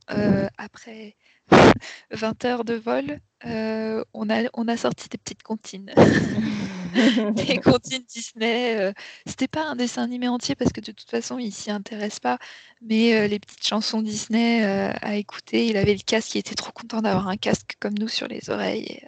[0.58, 1.16] après
[2.10, 5.92] 20 heures de vol, euh, on, a, on a sorti des petites comptines.
[7.34, 8.78] des comptines Disney.
[8.78, 8.92] Euh,
[9.26, 12.38] c'était pas un dessin animé entier parce que de toute façon, il s'y intéresse pas.
[12.82, 15.66] Mais euh, les petites chansons Disney à écouter.
[15.66, 18.50] Il avait le casque, il était trop content d'avoir un casque comme nous sur les
[18.50, 19.02] oreilles.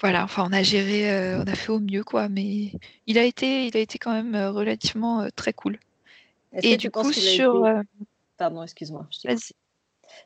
[0.00, 2.28] voilà, enfin, on a géré, on a fait au mieux, quoi.
[2.28, 2.72] Mais
[3.06, 5.78] il a été, il a été quand même relativement très cool.
[6.62, 7.66] Et du coup, sur.
[8.36, 9.06] Pardon, excuse-moi.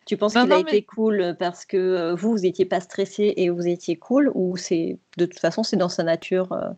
[0.07, 3.51] Tu penses qu'il a été cool parce que euh, vous, vous n'étiez pas stressé et
[3.51, 6.70] vous étiez cool ou c'est de toute façon c'est dans sa nature, euh,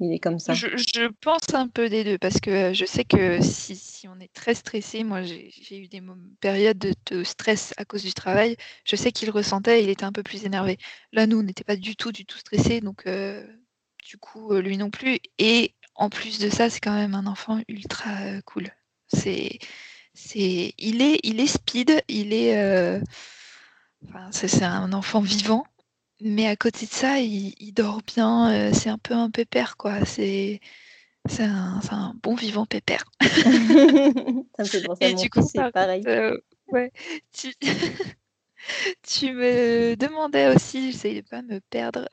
[0.00, 0.54] il est comme ça?
[0.54, 4.32] Je, pense un peu des deux parce que euh, je sais que si, on est
[4.32, 6.02] très stressé, moi j'ai eu des
[6.40, 10.22] périodes de, stress à cause du travail, je sais qu'il ressentait, il était un peu
[10.22, 10.78] plus énervé.
[11.12, 13.04] Là, nous, on n'était pas du tout, du tout stressé, donc
[14.04, 15.18] du coup, lui non plus.
[15.38, 18.68] Et en plus de ça, c'est quand même un enfant ultra cool.
[19.08, 19.58] C'est
[20.14, 23.00] c'est, il est, il est speed, il est, euh,
[24.30, 25.64] c'est, un enfant vivant,
[26.20, 28.52] mais à côté de ça, il, dort bien.
[28.52, 30.04] Euh, c'est un peu un pépère, quoi.
[30.04, 30.60] C'est,
[31.28, 33.04] c'est un, bon vivant pépère.
[33.20, 36.02] ça me fait penser à mon coup, c'est pareil.
[36.06, 36.36] Euh,
[36.68, 36.92] ouais,
[37.32, 37.54] tu...
[39.02, 42.06] tu me demandais aussi, j'essaie de pas me perdre,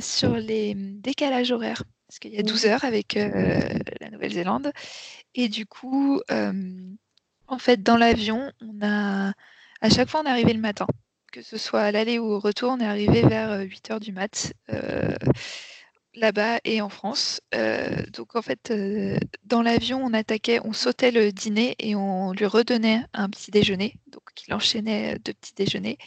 [0.00, 4.72] sur les décalages horaires parce qu'il y a 12 heures avec la Nouvelle-Zélande.
[5.34, 6.20] Et du coup,
[7.46, 9.32] en fait, dans l'avion, on a
[9.80, 10.86] à chaque fois on est arrivé le matin,
[11.32, 14.12] que ce soit à l'aller ou au retour, on est arrivé vers 8 heures du
[14.12, 14.52] mat.
[16.14, 17.40] là-bas et en France.
[18.12, 18.72] donc en fait,
[19.44, 23.98] dans l'avion, on attaquait, on sautait le dîner et on lui redonnait un petit déjeuner.
[24.08, 25.98] Donc il enchaînait deux petits déjeuners.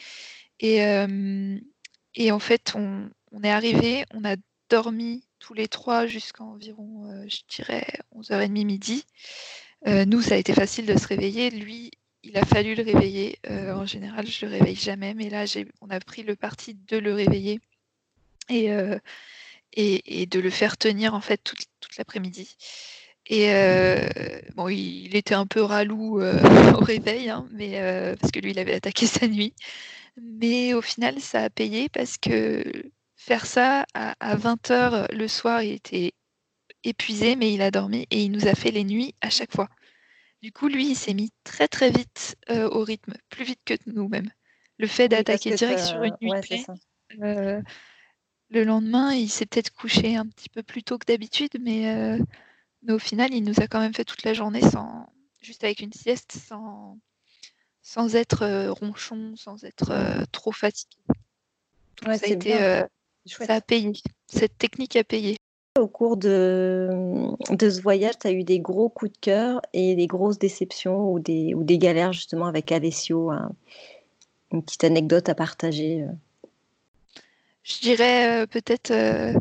[0.62, 3.10] Et, en fait, on,
[3.44, 4.36] est arrivé, on a
[4.70, 9.04] dormi tous les trois jusqu'à environ, euh, je dirais, 11h30 midi.
[9.88, 11.50] Euh, nous, ça a été facile de se réveiller.
[11.50, 11.92] Lui,
[12.24, 13.40] il a fallu le réveiller.
[13.50, 15.46] Euh, en général, je le réveille jamais, mais là,
[15.82, 17.60] on a pris le parti de le réveiller
[18.50, 18.70] et,
[19.74, 21.66] et, de le faire tenir en fait toute,
[21.98, 22.56] l'après-midi.
[23.28, 23.48] Et
[24.56, 26.22] bon, il, était un peu ralou
[26.76, 27.80] au réveil, hein, mais
[28.20, 29.54] parce que lui, il avait attaqué sa nuit.
[30.22, 35.74] Mais au final, ça a payé parce que faire ça à, 20h le soir, il
[35.74, 36.14] était
[36.84, 39.70] épuisé, mais il a dormi et il nous a fait les nuits à chaque fois.
[40.42, 43.76] Du coup, lui, il s'est mis très très vite euh, au rythme, plus vite que
[43.86, 44.32] nous-mêmes.
[44.80, 46.32] Le fait d'attaquer direct sur une nuit
[47.22, 47.62] euh,
[48.50, 52.18] le lendemain, il s'est peut-être couché un petit peu plus tôt que d'habitude, mais, euh,
[52.82, 55.82] mais, au final, il nous a quand même fait toute la journée sans, juste avec
[55.82, 56.98] une sieste, sans,
[57.84, 60.98] sans être ronchon, sans être trop fatigué.
[62.04, 62.88] ça a été
[63.26, 63.94] ça a payé.
[64.28, 65.38] Cette technique a payé.
[65.80, 66.90] Au cours de,
[67.50, 71.12] de ce voyage, tu as eu des gros coups de cœur et des grosses déceptions
[71.12, 73.32] ou des, ou des galères justement avec Alessio.
[74.52, 76.02] une petite anecdote à partager.
[76.02, 76.12] Euh.
[77.64, 79.34] Je dirais euh, peut-être euh,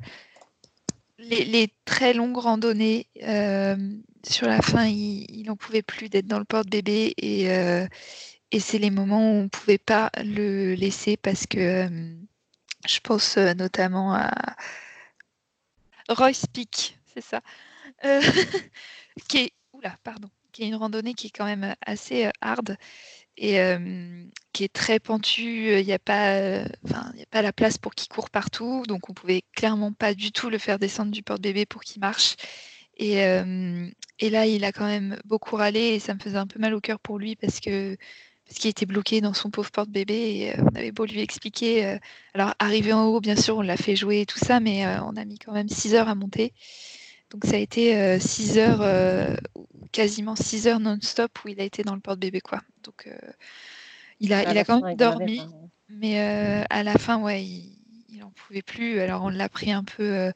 [1.18, 3.06] les, très longues randonnées.
[4.24, 7.46] sur la fin, il n'en pouvait plus d'être dans le porte-bébé et,
[8.52, 11.88] et c'est les moments où on ne pouvait pas le laisser parce que
[12.88, 14.30] je pense euh, notamment à
[16.08, 17.40] Royce Peak, c'est ça,
[18.04, 18.20] euh,
[19.28, 22.76] qui est, oula, pardon, qui est une randonnée qui est quand même assez euh, hard.
[23.36, 23.58] et
[24.52, 25.78] qui est très pentu.
[25.78, 28.82] Il n'y a, pas, a pas la place pour qu'il court partout.
[28.86, 32.36] Donc, on pouvait clairement pas du tout le faire descendre du porte-bébé pour qu'il marche.
[32.98, 33.20] Et,
[34.18, 36.74] et, là, il a quand même beaucoup râlé et ça me faisait un peu mal
[36.74, 37.96] au cœur pour lui parce que
[38.50, 41.98] parce qu'il était bloqué dans son pauvre porte-bébé et on avait beau lui expliquer.
[42.34, 45.14] alors, arrivé en haut, bien sûr, on l'a fait jouer et tout ça, mais on
[45.16, 46.52] a mis quand même 6 heures à monter.
[47.30, 49.36] Donc ça a été 6 heures,
[49.92, 52.40] quasiment 6 heures non-stop où il a été dans le porte-bébé.
[52.40, 52.60] quoi.
[52.82, 53.08] Donc
[54.18, 55.40] il a, il a quand même dormi,
[55.88, 58.98] mais à la fin, ouais, il n'en pouvait plus.
[58.98, 60.32] Alors on l'a pris un peu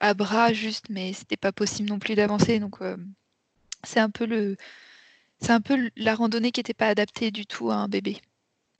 [0.00, 2.60] à bras juste, mais c'était pas possible non plus d'avancer.
[2.60, 2.80] Donc
[3.82, 4.58] c'est un peu le,
[5.40, 8.18] c'est un peu la randonnée qui n'était pas adaptée du tout à un bébé.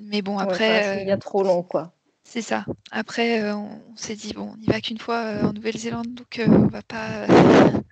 [0.01, 1.03] Mais bon, après.
[1.03, 1.92] il y a trop long, quoi.
[2.25, 2.66] C'est ça.
[2.90, 6.38] Après, euh, on, s'est dit bon, on n'y va qu'une fois euh, en Nouvelle-Zélande, donc
[6.38, 7.27] euh, on va pas,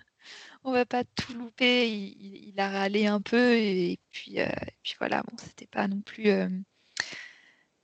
[0.63, 1.89] on va pas tout louper.
[1.89, 4.37] Il, a râlé un peu et, puis,
[4.83, 5.23] puis voilà.
[5.23, 6.29] Bon, c'était pas non plus.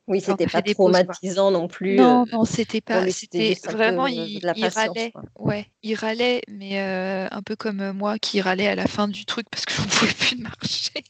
[0.08, 1.96] Oui, c'était pas traumatisant non plus.
[1.96, 3.10] Non, non, c'était pas.
[3.10, 5.14] C'était vraiment, il, il râlait.
[5.38, 9.48] Ouais, il râlait, mais un peu comme moi qui râlait à la fin du truc
[9.50, 11.04] parce que je ne pouvais plus marcher.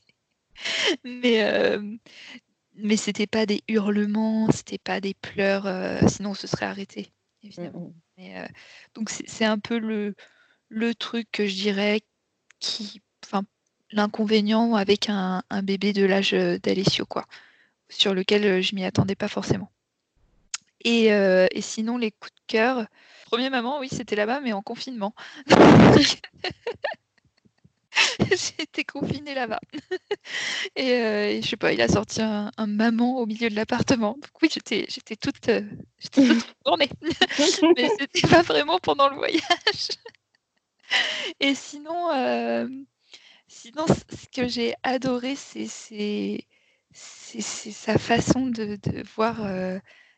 [1.04, 1.80] mais
[2.76, 7.12] mais c'était pas des hurlements, c'était pas des pleurs, euh, sinon on se serait arrêté,
[7.44, 7.94] évidemment.
[8.20, 8.48] Euh,
[8.94, 10.16] donc c'est un peu le,
[10.70, 12.02] le truc que je dirais
[12.60, 13.02] qui,
[13.92, 17.26] l'inconvénient avec un, un, bébé de l'âge euh, d'Alessio, quoi,
[17.94, 19.72] sur lequel je m'y attendais pas forcément.
[20.86, 22.86] Et, et, sinon, les coups de cœur.
[23.26, 25.16] Premier maman, oui, c'était là-bas, mais en confinement.
[28.20, 29.60] J'ai été confinée là-bas.
[30.80, 34.14] Euh, et, je sais pas, il a sorti un, maman au milieu de l'appartement.
[34.14, 35.62] Donc oui, j'étais, j'étais toute, euh,
[36.00, 36.90] j'étais toute tournée.
[37.78, 39.90] Mais c'était pas vraiment pendant le voyage.
[41.40, 42.68] Et sinon, euh,
[43.48, 46.48] sinon ce que j'ai adoré, c'est, c'est,
[46.94, 49.42] c'est, sa façon de, de voir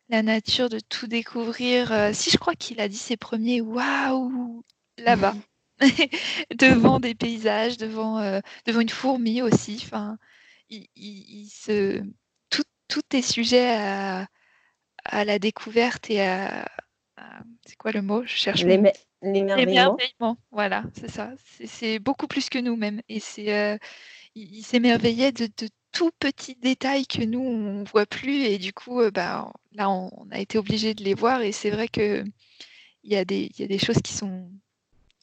[0.10, 2.12] la nature, de tout découvrir.
[2.14, 4.64] si je crois qu'il a dit ses premiers waouh
[4.98, 5.36] là-bas.
[6.56, 9.82] devant des paysages, devant, euh, devant une fourmi aussi.
[9.84, 10.18] Enfin,
[10.70, 12.02] il, se...
[12.50, 14.28] tout, tout, est sujet à,
[15.04, 16.68] à, la découverte et à.
[17.66, 18.24] c'est quoi le mot?
[18.24, 18.64] Je cherche.
[19.22, 20.38] L'émerveillement.
[20.52, 21.32] Voilà, c'est ça.
[21.66, 23.02] C'est beaucoup plus que nous-mêmes.
[23.10, 23.78] Et c'est, euh,
[24.36, 28.44] il, s'émerveillait de, de, tout petits détails que nous, on ne voit plus.
[28.44, 31.42] Et du coup, euh, bah, là, on, a été obligé de les voir.
[31.42, 32.26] Et c'est vrai qu'il
[33.06, 34.52] y, a des, y a des choses qui sont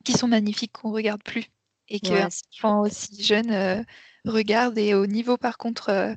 [0.04, 1.44] qui sont magnifiques qu'on regarde plus
[1.88, 3.80] et que ouais, enfant aussi jeune euh,
[4.24, 4.76] regarde.
[4.76, 6.14] Et au niveau, par contre, euh,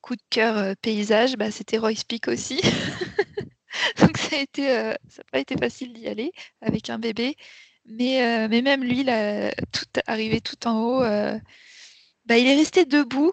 [0.00, 2.62] coup de cœur paysage, bah, c'était Royce Peak aussi.
[4.00, 7.36] Donc ça a été, ça n'a pas été facile d'y aller avec un bébé.
[7.84, 11.00] Mais, mais même lui, là, tout, arrivé tout en haut,
[12.24, 13.32] bah, il est resté debout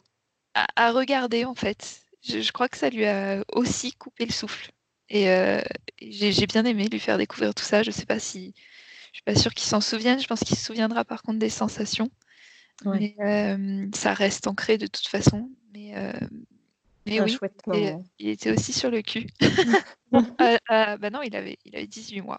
[0.54, 2.02] à, regarder en fait.
[2.22, 4.72] Je, je, crois que ça lui a aussi coupé le souffle.
[5.10, 5.28] Et
[6.02, 7.84] j'ai bien aimé lui faire découvrir tout ça.
[7.84, 8.54] Je ne sais pas si
[9.13, 10.20] je suis pas sûre qu'il s'en souvienne.
[10.20, 12.10] Je pense qu'il se souviendra par contre des sensations.
[12.86, 15.50] Mais euh, ça reste ancré de toute façon.
[15.74, 16.12] Mais, euh,
[17.06, 17.38] mais oui,
[18.20, 19.28] il était aussi sur le cul.
[20.38, 22.38] Ah, ah, bah non, il avait, il avait 18 mois.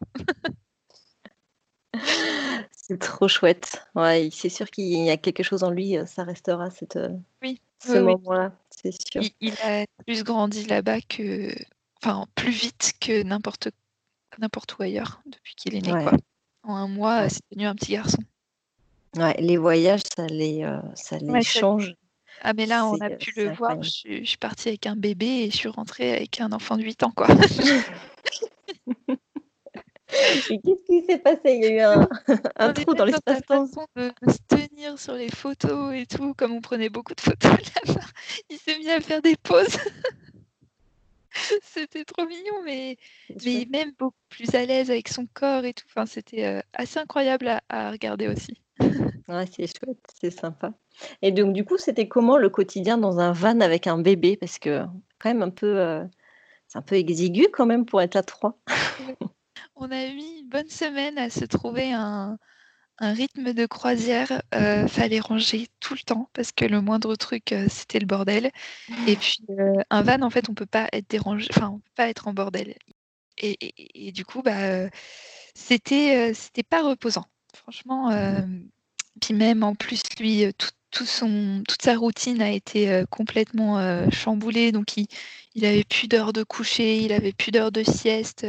[2.86, 3.82] C'est trop chouette.
[3.94, 6.98] Ouais, c'est sûr qu'il y a quelque chose en lui, euh, ça restera cette,
[7.42, 7.58] oui.
[7.82, 9.22] ce moment-là, c'est sûr.
[9.40, 11.54] Il, a plus grandi là-bas que,
[12.02, 13.70] enfin, plus vite que n'importe
[14.38, 15.92] n'importe où ailleurs depuis qu'il est né.
[15.92, 16.12] Quoi.
[16.62, 18.22] En un mois, c'est devenu un petit garçon.
[19.16, 21.94] Ouais, les voyages, ça les, euh, ça les change.
[22.42, 23.82] Ah, mais là, on a pu le voir.
[23.82, 27.02] Je, suis partie avec un bébé et je suis rentrée avec un enfant de 8
[27.04, 27.28] ans, quoi.
[30.48, 31.40] Qu'est-ce qui s'est passé?
[31.44, 32.08] Il y a eu un,
[32.56, 33.66] un trou dans l'espace-temps.
[33.96, 37.52] De, de se tenir sur les photos et tout, comme on prenait beaucoup de photos
[37.86, 38.06] là-bas.
[38.50, 39.78] Il s'est mis à faire des pauses.
[41.62, 42.96] c'était trop mignon, mais,
[43.44, 45.84] mais même beaucoup plus à l'aise avec son corps et tout.
[45.88, 48.60] Enfin, c'était euh, assez incroyable à, regarder aussi.
[48.80, 50.72] ouais, c'est chouette, c'est sympa.
[51.22, 54.36] Et donc, du coup, c'était comment le quotidien dans un van avec un bébé?
[54.36, 54.84] Parce que,
[55.18, 56.04] quand même, un peu, euh,
[56.68, 58.58] c'est un peu exigu quand même pour être à trois.
[59.76, 62.38] On a mis une bonne semaine à se trouver un,
[62.98, 67.52] un rythme de croisière, euh, fallait ranger tout le temps parce que le moindre truc,
[67.52, 68.50] euh, c'était le bordel.
[69.06, 71.92] Et puis euh, un van, en fait, on peut pas être dérangé, enfin, on peut
[71.96, 72.74] pas être en bordel.
[73.38, 74.88] Et, du coup, bah,
[75.54, 77.24] c'était c'était pas reposant.
[77.52, 78.10] Franchement,
[79.20, 80.44] puis même en plus, lui,
[80.92, 84.70] tout, son, toute sa routine a été complètement chamboulée.
[84.70, 85.08] Donc, il,
[85.56, 88.46] il avait plus d'heures de coucher, il avait plus d'heures de sieste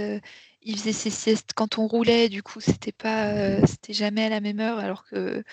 [0.65, 4.29] il faisait ses siestes quand on roulait, du coup, c'était pas, euh, c'était jamais à
[4.29, 5.43] la même heure, alors que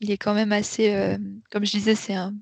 [0.00, 1.16] il est quand même assez,
[1.52, 2.34] comme je disais, c'est un,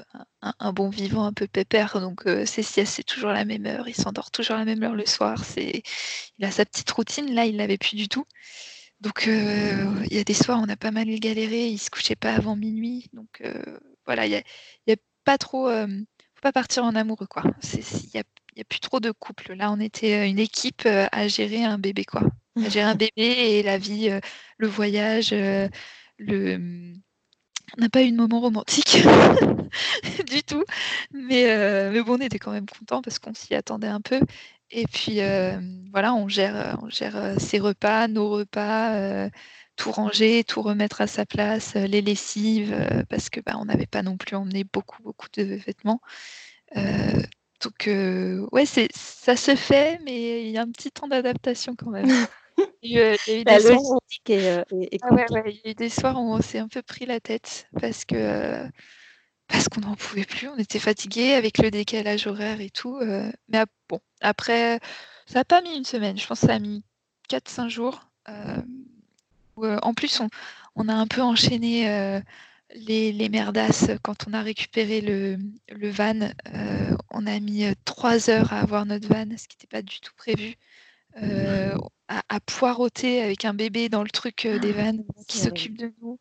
[0.72, 2.00] bon vivant, un peu pépère.
[2.00, 3.86] Donc ses siestes, c'est toujours la même heure.
[3.86, 5.44] Il s'endort toujours à la même heure le soir.
[5.44, 5.82] C'est,
[6.38, 7.34] il a sa petite routine.
[7.34, 8.24] Là, il l'avait plus du tout.
[9.00, 11.68] Donc il y a des soirs, on a pas mal galéré.
[11.68, 13.10] Il se couchait pas avant minuit.
[13.12, 13.42] Donc
[14.06, 14.36] voilà, il y
[14.92, 17.42] a, pas trop, faut pas partir en amoureux quoi.
[18.56, 19.54] Y a plus trop de couple.
[19.54, 22.22] Là, on était une équipe à gérer un bébé quoi.
[22.56, 24.10] À gérer un bébé et la vie,
[24.58, 25.32] le voyage,
[26.18, 26.94] le
[27.76, 28.98] on n'a pas eu de moment romantique
[30.26, 30.64] du tout,
[31.12, 34.20] mais, euh, mais bon, on était quand même content parce qu'on s'y attendait un peu.
[34.70, 35.58] Et puis euh,
[35.92, 39.28] voilà, on gère, on gère euh, ses repas, nos repas,
[39.76, 42.76] tout ranger, tout remettre à sa place, les lessives,
[43.08, 46.00] parce que bah, on n'avait pas non plus emmené beaucoup, beaucoup de vêtements.
[47.60, 47.88] Donc
[48.52, 52.06] ouais, c'est, ça se fait, mais il y a un petit temps d'adaptation quand même.
[52.82, 53.14] Il y a
[55.64, 58.68] eu des soirs où on s'est un peu pris la tête parce que
[59.48, 62.98] parce qu'on n'en pouvait plus, on était fatigués avec le décalage horaire et tout.
[63.48, 64.78] mais bon, après,
[65.26, 66.18] ça n'a pas mis une semaine.
[66.18, 66.82] Je pense que ça a mis
[67.30, 68.00] 4-5 jours.
[68.26, 70.20] en plus,
[70.76, 72.20] on, a un peu enchaîné
[72.74, 76.30] les, les merdasses quand on a récupéré le, le van.
[77.10, 80.12] on a mis 3 heures à avoir notre van, ce qui n'était pas du tout
[80.16, 80.56] prévu.
[81.22, 81.76] Euh,
[82.08, 85.92] à, poireauter avec un bébé dans le truc euh, des ah, vannes qui s'occupe de
[86.02, 86.18] nous.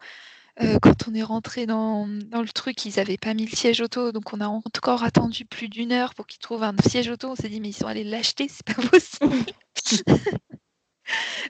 [0.62, 3.82] Euh, quand on est rentré dans, dans, le truc, ils n'avaient pas mis le siège
[3.82, 7.30] auto, donc on a encore attendu plus d'une heure pour qu'ils trouvent un siège auto.
[7.30, 9.46] On s'est dit, mais ils sont allés l'acheter, c'est pas possible.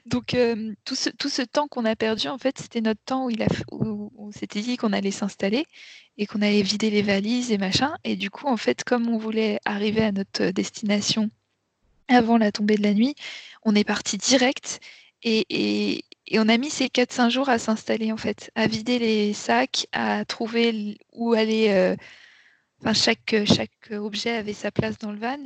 [0.06, 0.36] donc
[0.84, 3.44] tout, ce, tout ce temps qu'on a perdu, en fait, c'était notre temps où, il
[3.72, 5.66] on s'était dit qu'on allait s'installer
[6.18, 7.94] et qu'on allait vider les valises et machin.
[8.04, 11.30] Et du coup, en fait, comme on voulait arriver à notre destination
[12.08, 13.14] avant la tombée de la nuit,
[13.62, 14.80] on est parti direct
[15.22, 19.86] et, on a mis ces 4-5 jours à s'installer en fait, à vider les sacs,
[19.92, 21.68] à trouver où aller.
[21.70, 21.96] Euh,
[22.80, 25.38] enfin, chaque, chaque objet avait sa place dans le van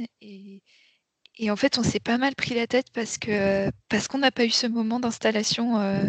[1.50, 4.44] en fait, on s'est pas mal pris la tête parce que parce qu'on n'a pas
[4.44, 6.02] eu ce moment d'installation euh,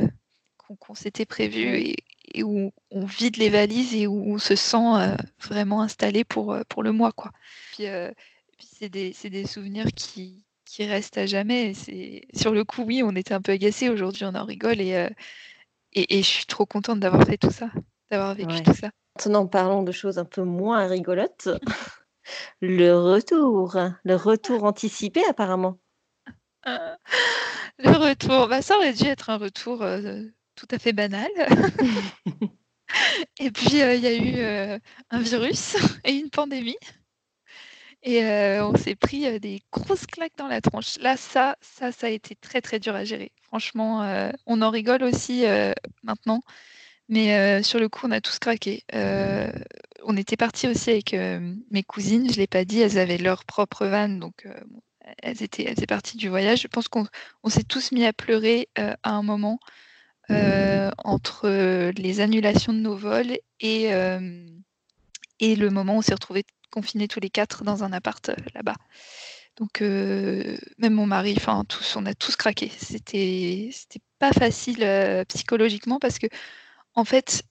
[0.58, 1.94] qu'on s'était prévu
[2.34, 6.58] et, où on vide les valises et où on se sent euh, vraiment installé pour,
[6.70, 7.32] pour le mois quoi.
[7.72, 7.86] Puis,
[8.58, 11.74] puis c'est des, des, souvenirs qui, qui restent à jamais.
[12.34, 13.90] Sur le coup, oui, on était un peu agacés.
[13.90, 15.10] Aujourd'hui, on en rigole et, euh,
[15.94, 17.70] et, je suis trop contente d'avoir fait tout ça,
[18.12, 18.90] d'avoir vécu tout ça.
[19.16, 21.48] Maintenant, parlons de choses un peu moins rigolotes.
[22.62, 25.78] le retour, le retour anticipé apparemment.
[26.66, 30.24] le retour, bah, ça aurait dû être un retour euh,
[30.56, 31.30] tout à fait banal.
[33.40, 36.78] et puis, euh, il y a eu un virus et une pandémie.
[38.08, 38.24] Et
[38.62, 41.00] on s'est pris des grosses claques dans la tronche.
[41.00, 43.32] Là, ça, ça, ça a été très très dur à gérer.
[43.42, 45.44] Franchement, on en rigole aussi
[46.04, 46.42] maintenant,
[47.10, 48.84] mais sur le coup, on a tous craqué.
[50.06, 51.16] On était parti aussi avec
[51.72, 52.32] mes cousines.
[52.32, 54.48] Je l'ai pas dit, elles avaient leur propre van, donc
[55.22, 56.62] elles étaient, elles étaient parties du voyage.
[56.62, 57.08] Je pense qu'on
[57.48, 59.60] s'est tous mis à pleurer à un moment
[60.30, 63.90] entre les annulations de nos vols et
[65.42, 68.76] le moment où on s'est retrouvés confinés tous les quatre dans un appart euh, là-bas.
[69.58, 71.64] Donc euh, même mon mari, enfin
[71.96, 72.70] on a tous craqué.
[72.78, 76.28] C'était c'était pas facile euh, psychologiquement parce que
[76.94, 77.44] en fait,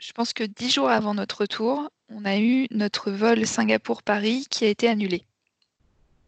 [0.00, 4.64] je pense que dix jours avant notre retour, on a eu notre vol Singapour-Paris qui
[4.64, 5.24] a été annulé.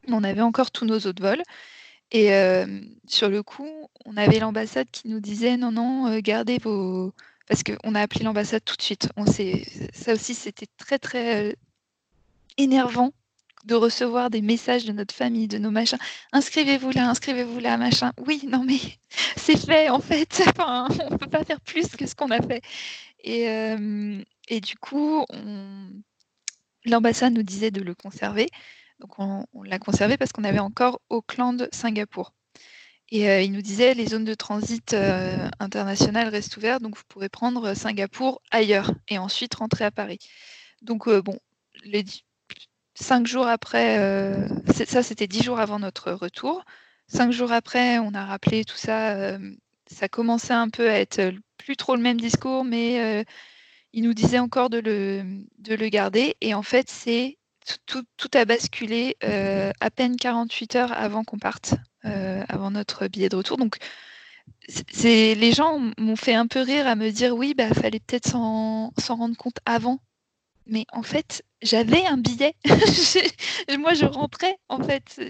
[0.09, 1.43] On avait encore tous nos autres vols.
[2.15, 2.31] Et
[3.09, 7.15] sur le coup, on avait l'ambassade qui nous disait non, non, gardez vos,
[7.49, 9.09] parce qu'on a appelé l'ambassade tout de suite.
[9.17, 11.53] On ça aussi, c'était très, très euh,
[12.57, 13.13] énervant
[13.65, 15.99] de recevoir des messages de notre famille, de nos machins.
[16.33, 18.13] Inscrivez-vous là, inscrivez-vous là, machin.
[18.27, 18.79] Oui, non, mais
[19.37, 20.43] c'est fait, en fait.
[20.59, 22.63] On ne peut pas faire plus que ce qu'on a fait.
[23.23, 25.25] Et, du coup,
[26.85, 28.49] l'ambassade nous disait de le conserver.
[29.01, 32.33] Donc, on, l'a conservé parce qu'on avait encore Auckland, Singapour.
[33.11, 34.95] Et il nous disait les zones de transit
[35.61, 40.19] internationales restent ouvertes, donc vous pourrez prendre Singapour ailleurs et ensuite rentrer à Paris.
[40.81, 41.39] Donc bon,
[41.85, 42.05] les
[42.95, 43.99] cinq jours après,
[44.87, 46.65] ça c'était dix jours avant notre retour.
[47.07, 49.37] Cinq jours après, on a rappelé tout ça.
[49.93, 53.25] Ça commençait un peu à être plus trop le même discours, mais
[53.93, 55.23] il nous disait encore de le,
[55.59, 56.37] de le garder.
[56.41, 57.39] Et en fait, c'est
[57.87, 61.75] tout, a basculé à peine 48 heures avant qu'on parte.
[62.05, 63.57] Avant notre billet de retour.
[63.57, 63.77] Donc,
[65.05, 68.93] les gens m'ont fait un peu rire à me dire oui, bah fallait peut-être s'en
[69.09, 70.01] rendre compte avant.
[70.67, 72.55] Mais en fait, j'avais un billet.
[73.79, 74.57] moi, je rentrais.
[74.69, 75.21] En fait,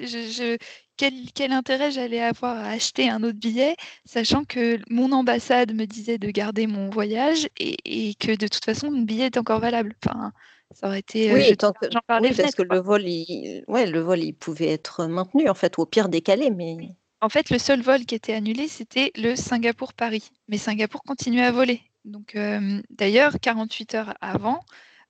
[0.97, 6.19] quel, intérêt j'allais avoir à acheter un autre billet, sachant que mon ambassade me disait
[6.19, 9.95] de garder mon voyage et, que de toute façon, mon billet est encore valable.
[10.05, 10.33] Enfin,
[10.73, 11.33] ça aurait été.
[11.33, 15.49] Oui, tant que, parce que le vol, il, ouais, le vol, il pouvait être maintenu,
[15.49, 16.77] en fait, ou au pire décalé, mais.
[17.21, 20.31] En fait, le seul vol qui était annulé, c'était le Singapour-Paris.
[20.49, 21.81] Mais Singapour continuait à voler.
[22.05, 22.37] Donc,
[22.91, 24.61] d'ailleurs, 48 heures avant,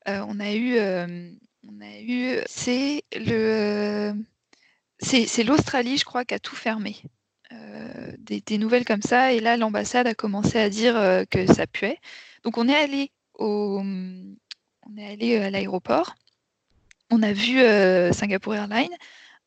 [0.07, 4.15] on a eu, on a eu, c'est le,
[5.03, 6.97] c'est l'Australie, je crois, qui a tout fermé.
[8.19, 10.95] Des, nouvelles comme ça, et là, l'ambassade a commencé à dire
[11.31, 11.99] que ça puait.
[12.45, 16.15] Donc, on est allé au, on est allé à l'aéroport.
[17.11, 17.59] On a vu
[18.13, 18.97] Singapore Airlines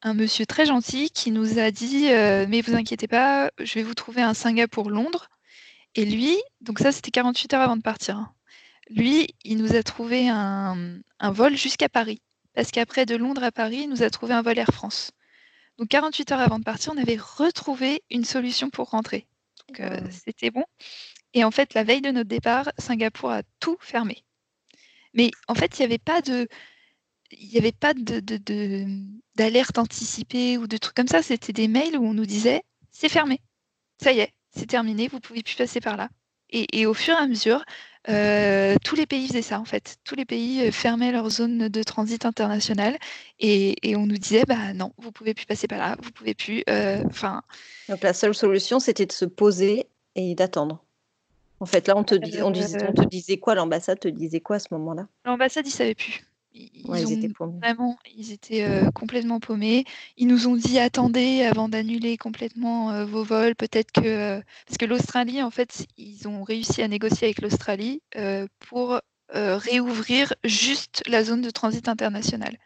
[0.05, 2.09] un monsieur très gentil qui nous a dit
[2.47, 5.29] Mais vous inquiétez pas, je vais vous trouver un Singapour Londres.
[5.95, 8.17] Et lui, donc ça c'était 48 heures avant de partir.
[8.17, 8.33] Hein.
[8.89, 12.21] Lui, il nous a trouvé un, vol jusqu'à Paris.
[12.53, 15.11] Parce qu'après de Londres à Paris, il nous a trouvé un vol Air France.
[15.77, 19.27] Donc 48 heures avant de partir, on avait retrouvé une solution pour rentrer.
[19.67, 20.63] Donc c'était bon.
[21.33, 24.23] Et en fait, la veille de notre départ, Singapour a tout fermé.
[25.13, 26.47] Mais en fait, il n'y avait pas de,
[27.31, 28.21] il n'y avait pas de,
[29.35, 31.21] d'alerte anticipée ou de trucs comme ça.
[31.21, 33.41] C'était des mails où on nous disait c'est fermé,
[34.01, 36.09] ça y est, c'est terminé, vous pouvez plus passer par là.
[36.49, 37.65] Et, au fur et à mesure,
[38.09, 39.97] euh, tous les pays faisaient ça en fait.
[40.03, 42.97] Tous les pays euh, fermaient leur zone de transit international
[43.39, 46.63] et, on nous disait bah non, vous pouvez plus passer par là, vous pouvez plus.
[46.69, 47.41] Euh, enfin.
[47.89, 50.83] Donc la seule solution, c'était de se poser et d'attendre.
[51.59, 54.57] En fait, là, on te, on, disait, on te disait quoi L'ambassade te disait quoi
[54.57, 55.07] à ce moment-là?
[55.23, 56.25] L'ambassade, ils savaient plus.
[56.55, 59.85] Ils, étaient Vraiment, ils étaient euh, complètement paumés.
[60.15, 63.55] Ils nous ont dit attendez avant d'annuler complètement euh, vos vols.
[63.55, 68.01] Peut-être que euh, parce que l'Australie, en fait, ils ont réussi à négocier avec l'Australie
[68.59, 68.99] pour
[69.29, 72.57] réouvrir juste la zone de transit international.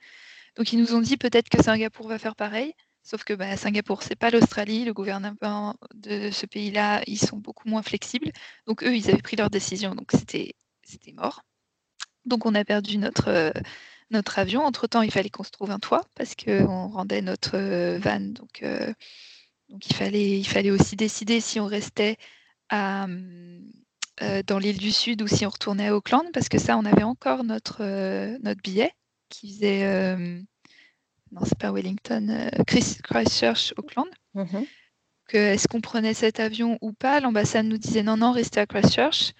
[0.56, 2.74] Donc ils nous ont dit peut-être que Singapour va faire pareil.
[3.02, 4.86] Sauf que bah, Singapour, c'est pas l'Australie.
[4.86, 8.32] Le gouvernement de ce pays-là, ils sont beaucoup moins flexibles.
[8.68, 9.96] Donc eux, ils avaient pris leur décision.
[9.96, 11.42] Donc c'était c'était mort.
[12.30, 13.52] Donc on a perdu notre, euh,
[14.12, 14.64] notre avion.
[14.64, 18.20] Entre-temps, il fallait qu'on se trouve un toit parce qu'on rendait notre euh, van.
[18.20, 18.94] Donc, euh,
[19.70, 22.18] donc il, fallait, il fallait aussi décider si on restait
[22.70, 23.08] à,
[24.46, 27.04] dans l'île du Sud ou si on retournait à Auckland parce que ça, on avait
[27.04, 27.84] encore notre,
[28.44, 28.92] notre billet
[29.30, 30.16] qui faisait...
[31.32, 34.10] non, c'est pas Wellington, Christchurch, Auckland.
[34.34, 34.64] Mmh
[35.38, 37.20] est-ce qu'on prenait cet avion ou pas?
[37.20, 39.34] L'ambassade nous disait non, non, restez à Christchurch.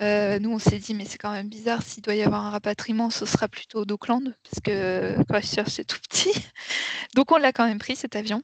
[0.00, 2.50] Euh, nous, on s'est dit, mais c'est quand même bizarre, s'il doit y avoir un
[2.50, 6.32] rapatriement, ce sera plutôt d'Auckland, parce que Christchurch, c'est tout petit.
[7.14, 8.42] Donc, on l'a quand même pris, cet avion.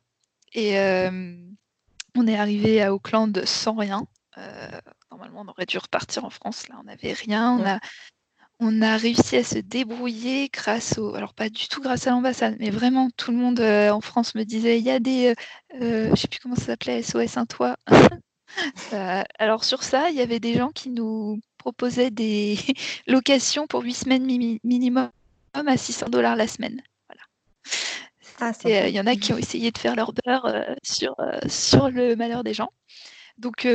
[0.52, 1.36] Et euh,
[2.16, 4.06] on est arrivé à Auckland sans rien.
[4.38, 4.68] Euh,
[5.10, 6.68] normalement, on aurait dû repartir en France.
[6.68, 7.52] Là, on n'avait rien.
[7.52, 7.78] On, a,
[8.58, 11.14] on a réussi à se débrouiller grâce au.
[11.14, 14.44] Alors, pas du tout grâce à l'ambassade, mais vraiment, tout le monde en France me
[14.44, 15.34] disait il y a des.
[15.72, 17.76] je ne sais plus comment ça s'appelait, SOS un toit.
[18.92, 22.56] Euh, alors sur ça, il y avait des gens qui nous proposaient des
[23.06, 24.26] locations pour 8 semaines
[24.64, 25.10] minimum
[25.52, 26.82] à 600 dollars la semaine.
[27.08, 27.22] Voilà.
[28.40, 31.16] Ah, euh, il y en a qui ont essayé de faire leur beurre euh, sur,
[31.48, 32.70] sur le malheur des gens.
[33.38, 33.66] Donc,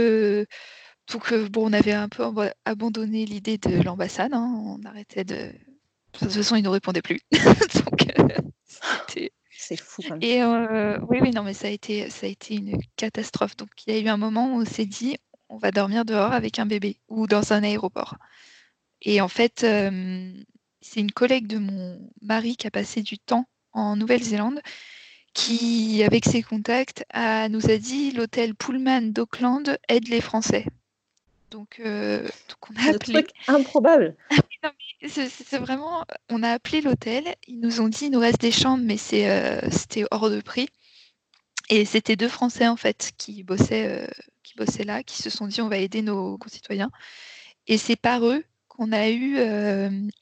[1.12, 2.24] donc bon, on avait un peu
[2.66, 4.34] abandonné l'idée de l'ambassade.
[4.34, 4.54] Hein.
[4.66, 5.54] On arrêtait de.
[6.14, 7.20] De toute façon, ils ne nous répondaient plus.
[7.32, 8.08] donc,
[8.66, 10.02] c'était c'est fou.
[10.22, 13.58] Et oui, oui, non, mais ça a été, ça a été une catastrophe.
[13.58, 15.18] Donc, il y a eu un moment où on s'est dit,
[15.50, 18.16] on va dormir dehors avec un bébé ou dans un aéroport.
[19.02, 19.66] Et en fait,
[20.82, 24.62] c'est une collègue de mon mari qui a passé du temps en Nouvelle-Zélande
[25.34, 30.66] qui, avec ses contacts, a, nous a dit l'hôtel Pullman d'Auckland aide les Français.
[31.52, 33.24] Donc, on a appelé.
[33.24, 34.16] Truc improbable.
[35.08, 35.60] c'est.
[36.30, 37.36] On a appelé l'hôtel.
[37.48, 40.70] Ils nous ont dit il nous reste des chambres, mais c'était hors de prix.
[41.70, 44.10] Et c'était deux Français en fait qui bossaient,
[44.44, 46.90] qui bossaient là, qui se sont dit on va aider nos concitoyens.
[47.68, 49.38] Et c'est par eux qu'on a eu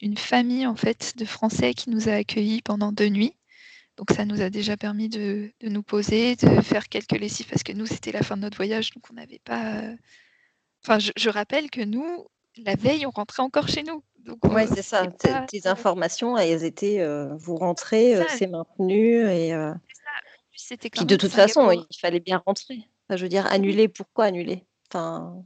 [0.00, 3.34] une famille en fait de Français qui nous a accueillis pendant deux nuits.
[3.96, 7.72] Donc ça nous a déjà permis de, nous poser, de faire quelques lessives parce que
[7.72, 9.82] nous c'était la fin de notre voyage, donc on n'avait pas
[10.98, 12.26] je, rappelle que nous,
[12.64, 14.02] la veille, on rentrait encore chez nous.
[14.44, 15.06] Oui, c'est ça.
[15.48, 19.26] Tes informations, elles étaient, euh, vous rentrez, euh, c'est maintenu.
[19.30, 19.72] Et, euh,
[20.92, 22.88] Puis de toute façon, il fallait bien rentrer.
[23.10, 24.64] je veux dire, annuler, pourquoi annuler?
[24.90, 25.42] Enfin,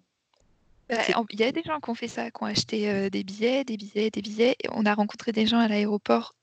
[0.88, 0.96] bah,
[1.30, 3.76] Il y a des gens qui ont fait ça, qui ont acheté des billets, des
[3.76, 4.56] billets, des billets.
[4.72, 6.34] on a rencontré des gens à l'aéroport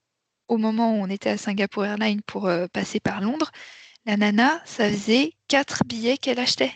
[0.47, 3.51] au moment où on était à Singapour Airlines pour passer par Londres.
[4.05, 6.71] La nana, ça faisait quatre billets qu'elle achetait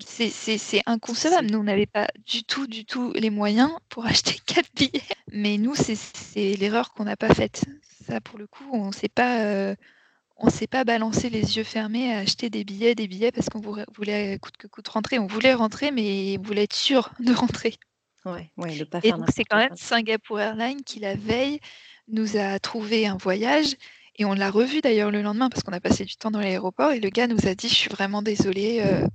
[0.00, 1.50] c'est inconcevable.
[1.50, 5.02] Nous, on n'avait pas du tout, du tout les moyens pour acheter quatre billets.
[5.32, 7.64] Mais nous, c'est l'erreur qu'on n'a pas faite.
[8.06, 9.40] Ça, pour le coup, on ne sait pas.
[9.40, 9.74] Euh,
[10.38, 13.60] on s'est pas balancé les yeux fermés à acheter des billets, des billets parce qu'on
[13.60, 15.18] voulait coûte que coûte rentrer.
[15.18, 17.74] On voulait rentrer, mais on voulait être sûr de rentrer.
[18.26, 21.60] Ouais, ouais, pas et donc c'est quand même Singapore Airlines qui la veille
[22.08, 23.76] nous a trouvé un voyage
[24.16, 26.90] et on l'a revu d'ailleurs le lendemain parce qu'on a passé du temps dans l'aéroport
[26.90, 29.06] et le gars nous a dit je suis vraiment désolé, euh,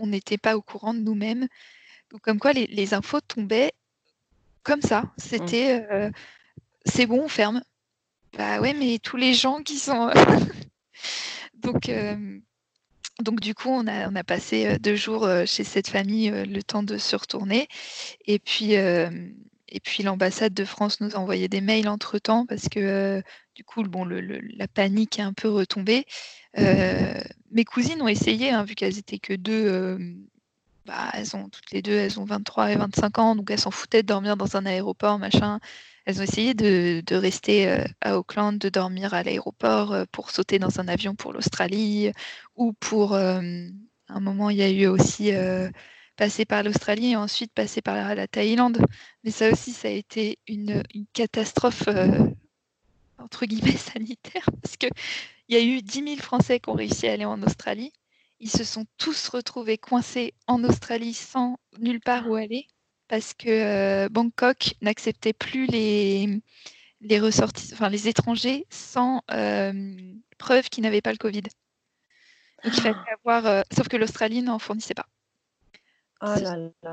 [0.00, 1.46] on n'était pas au courant de nous-mêmes.
[2.10, 3.72] Donc comme quoi les, infos tombaient
[4.62, 5.02] comme ça.
[5.02, 5.08] Mmh.
[5.18, 6.10] C'était euh,
[6.84, 7.62] c'est bon, on ferme.
[8.36, 10.10] Bah ouais, mais tous les gens qui sont
[11.54, 12.38] donc euh,
[13.20, 16.82] donc du coup, on a, on a passé deux jours chez cette famille le temps
[16.82, 17.68] de se retourner.
[18.26, 23.22] Et puis, et puis l'ambassade de France nous a envoyé des mails entre-temps parce que
[23.54, 26.06] du coup, bon, le, la panique est un peu retombée.
[26.56, 29.98] Mes cousines ont essayé, hein, vu qu'elles étaient que deux.
[30.86, 33.70] bah, elles ont toutes les deux, elles ont 23 et 25 ans, donc elles s'en
[33.70, 35.60] foutaient de dormir dans un aéroport, machin.
[36.06, 40.88] Elles ont essayé de, rester à Auckland, de dormir à l'aéroport pour sauter dans un
[40.88, 42.10] avion pour l'Australie,
[42.56, 45.32] ou pour un moment, il y a eu aussi
[46.20, 48.84] passer par l'Australie et ensuite passer par la, Thaïlande.
[49.24, 50.82] Mais ça aussi, ça a été une,
[51.14, 52.28] catastrophe, euh,
[53.16, 54.76] entre guillemets, sanitaire, parce
[55.50, 57.92] qu'il y a eu 10 000 Français qui ont réussi à aller en Australie.
[58.38, 62.68] Ils se sont tous retrouvés coincés en Australie sans nulle part où aller,
[63.08, 66.40] parce que euh, Bangkok n'acceptait plus les,
[67.00, 71.42] les ressortis, enfin les étrangers sans euh, preuve qu'ils n'avaient pas le Covid.
[72.62, 75.06] Donc il fallait avoir, sauf que l'Australie n'en fournissait pas.
[76.22, 76.34] Oh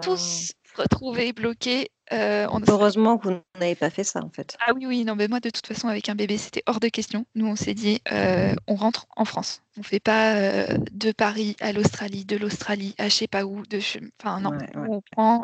[0.02, 1.90] tous retrouvés bloqués.
[2.14, 4.58] Euh, Heureusement que vous n'avez pas fait ça en fait.
[4.66, 6.88] Ah oui, oui, non, mais moi de toute façon avec un bébé c'était hors de
[6.88, 7.26] question.
[7.36, 9.62] Nous on s'est dit euh, on rentre en France.
[9.78, 13.66] On fait pas euh, de Paris à l'Australie, de l'Australie à je sais pas où.
[13.66, 13.80] De...
[14.22, 15.44] Enfin non, on prend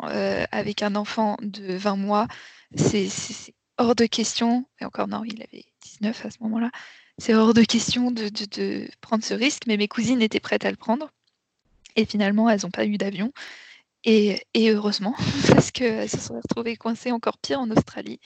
[0.52, 2.28] avec un enfant de 20 mois.
[2.76, 3.08] C'est
[3.76, 4.66] hors de question.
[4.80, 6.70] Et encore non, il avait 19 à ce moment-là.
[7.18, 10.64] C'est hors de question de, de, de prendre ce risque, mais mes cousines étaient prêtes
[10.64, 11.10] à le prendre.
[11.96, 13.32] Et finalement, elles n'ont pas eu d'avion.
[14.04, 15.14] Et, heureusement,
[15.48, 18.20] parce qu'elles se sont retrouvées coincées encore pire en Australie,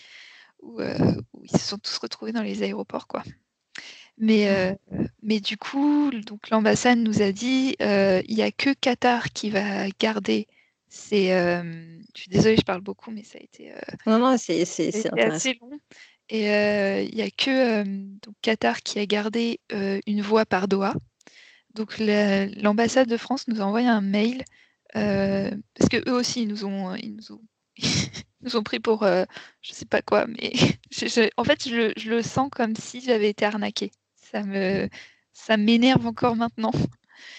[0.65, 3.07] euh, où, ils se sont tous retrouvés dans les aéroports.
[3.07, 3.23] quoi.
[4.17, 4.75] Mais, euh,
[5.23, 9.51] mais du coup, donc l'ambassade nous a dit euh, il n'y a que Qatar qui
[9.51, 10.49] va garder
[10.89, 11.29] ces.
[11.29, 13.73] je suis désolée, je parle beaucoup, mais ça a été.
[14.07, 15.79] non, non, c'est assez long.
[16.31, 20.95] Et il n'y a que donc Qatar qui a gardé une voie par Doha.
[21.75, 24.43] Donc l'ambassade de France nous a envoyé un mail
[24.95, 27.43] parce que eux aussi ils nous ont ils nous ont,
[28.41, 29.25] nous ont pris pour euh,
[29.63, 30.53] je sais pas quoi, mais
[31.37, 33.91] en fait je, le sens comme si j'avais été arnaquée.
[34.17, 34.89] Ça me
[35.33, 36.73] ça m'énerve encore maintenant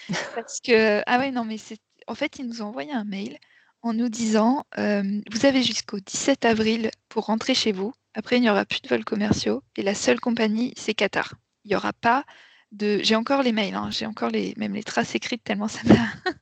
[0.34, 3.38] parce que ah ouais non mais c'est en fait ils nous ont envoyé un mail
[3.82, 7.92] en nous disant euh, vous avez jusqu'au 17 avril pour rentrer chez vous.
[8.14, 11.34] Après il n'y aura plus de vols commerciaux et la seule compagnie c'est Qatar.
[11.64, 12.24] Il n'y aura pas
[12.72, 15.80] de j'ai encore les mails, hein, j'ai encore les même les traces écrites tellement ça
[15.84, 16.32] m'a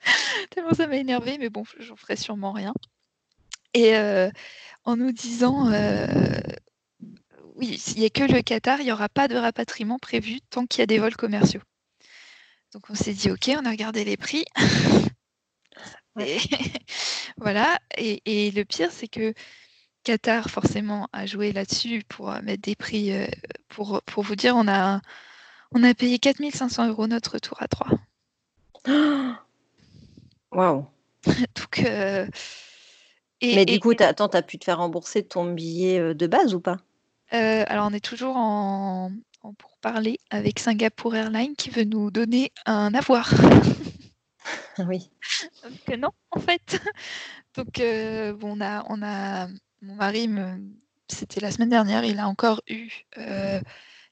[0.50, 2.72] Tellement ça m'a énervé, mais bon, j'en ferai sûrement rien.
[3.74, 4.30] Et euh,
[4.84, 6.06] en nous disant, euh,
[7.56, 10.66] oui, s'il n'y a que le Qatar, il n'y aura pas de rapatriement prévu tant
[10.66, 11.60] qu'il y a des vols commerciaux.
[12.72, 14.44] Donc on s'est dit, ok, on a regardé les prix.
[17.36, 17.78] voilà.
[17.96, 19.32] Et, le pire, c'est que
[20.02, 23.12] Qatar, forcément, a joué là-dessus pour euh, mettre des prix.
[23.68, 25.00] pour, pour vous dire, on a,
[25.72, 27.88] on a payé 4500 euros notre retour à 3.
[30.52, 30.86] Waouh!
[31.26, 32.26] Donc, euh,
[33.42, 36.60] Mais du coup, tu as pu te faire rembourser ton billet, euh, de base ou
[36.60, 36.78] pas?
[37.34, 39.10] Euh, alors on est toujours en
[39.42, 43.30] en pourparlers avec Singapore Airlines qui veut nous donner un avoir.
[44.78, 45.10] Oui.
[45.62, 46.80] Donc non, en fait.
[47.54, 47.80] Donc
[48.38, 49.48] bon, on a on a
[49.82, 50.28] mon mari
[51.10, 52.90] c'était la semaine dernière, il a encore eu,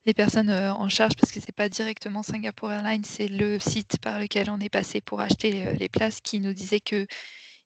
[0.07, 3.99] les personnes euh, en charge, parce que c'est pas directement Singapore Airlines, c'est le site
[4.01, 7.07] par lequel on est passé pour acheter euh, les places, qui nous disaient que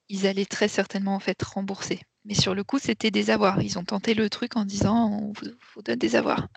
[0.09, 2.01] ils allaient très certainement en fait rembourser.
[2.25, 3.63] Mais sur le coup, c'était des avoirs.
[3.63, 6.49] Ils ont tenté le truc en disant on vous, donne des avoirs.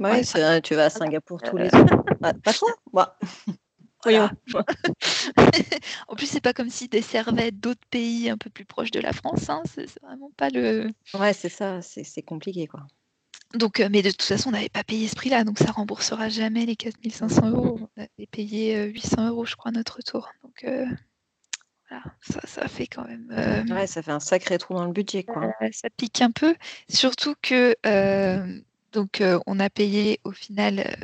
[0.00, 0.22] oui,
[0.62, 1.86] tu vas à Singapour tous les ans.
[2.22, 3.18] Ah, pas toi bah.
[4.02, 4.28] Voyons.
[6.08, 9.12] en plus, c'est pas comme si desservait d'autres pays un peu plus proches de la
[9.12, 9.48] France.
[9.48, 9.62] Hein.
[9.74, 10.90] C'est vraiment pas le.
[11.14, 11.80] Ouais, c'est ça.
[11.82, 12.86] C'est compliqué, quoi.
[13.54, 16.28] Donc, euh, mais de toute façon, on n'avait pas payé ce prix-là, donc ça remboursera
[16.28, 17.80] jamais les 4500 euros.
[17.96, 20.30] On avait payé 800 euh, euros, je crois, notre retour.
[20.44, 20.86] Donc, euh,
[21.88, 23.26] voilà, ça, ça fait quand même.
[23.70, 25.52] Ouais, ça fait un sacré trou dans le budget, quoi.
[25.72, 26.54] ça pique un peu,
[26.88, 27.74] surtout que
[28.92, 30.96] donc on a payé au final.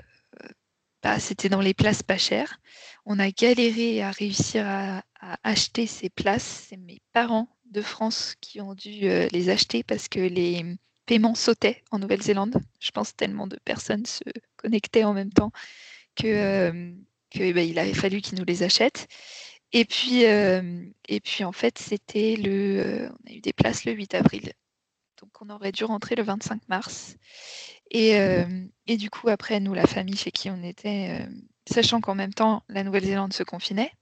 [1.03, 2.59] Bah, c'était dans les places pas chères.
[3.05, 6.67] On a galéré à réussir à, à acheter ces places.
[6.69, 10.65] C'est mes parents de France qui ont dû les acheter parce que les
[11.07, 12.61] paiement sautait en Nouvelle-Zélande.
[12.81, 14.25] Je pense tellement de personnes se
[14.57, 15.53] connectaient en même temps
[16.17, 16.93] que,
[17.31, 19.07] que bah, il avait fallu qu'ils nous les achètent.
[19.73, 20.25] Et puis,
[21.21, 24.53] puis en fait, c'était le, on a eu des places le 8 avril.
[25.21, 27.17] Donc on aurait dû rentrer le 25 mars.
[27.91, 28.17] Et,
[28.87, 31.27] et du coup, après, nous, la famille chez qui on était,
[31.71, 33.93] sachant qu'en même temps, la Nouvelle-Zélande se confinait,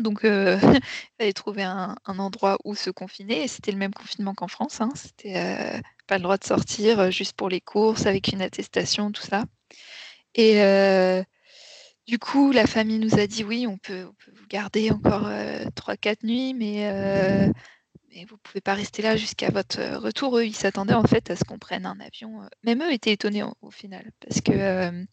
[0.00, 0.58] donc, il
[1.18, 3.44] fallait trouver un, endroit où se confiner.
[3.44, 4.80] Et c'était le même confinement qu'en France.
[4.80, 4.90] Hein.
[4.94, 9.44] C'était pas le droit de sortir, juste pour les courses, avec une attestation, tout ça.
[10.34, 10.54] Et
[12.06, 16.54] du coup, la famille nous a dit oui, on peut, vous garder encore 3-4 nuits,
[16.54, 17.50] mais,
[18.28, 20.38] vous pouvez pas rester là jusqu'à votre retour.
[20.38, 22.40] Eux, ils s'attendaient en fait à ce qu'on prenne un avion.
[22.64, 25.06] Même eux étaient étonnés au final, parce que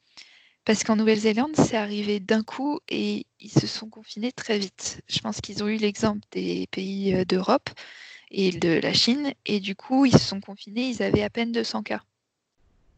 [0.68, 5.02] parce qu'en Nouvelle-Zélande, c'est arrivé d'un coup et ils se sont confinés très vite.
[5.08, 7.70] Je pense qu'ils ont eu l'exemple des pays euh, d'Europe
[8.32, 9.32] et de la Chine.
[9.46, 12.02] Et du coup, ils se sont confinés, ils avaient à peine 200 cas.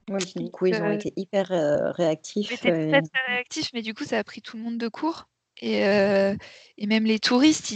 [0.10, 2.50] Oui, du coup, ils ont euh, été hyper euh, réactifs.
[2.50, 4.88] Ils étaient très, très réactifs, mais du coup, ça a pris tout le monde de
[4.88, 5.30] court.
[5.62, 7.72] Et, et même les touristes,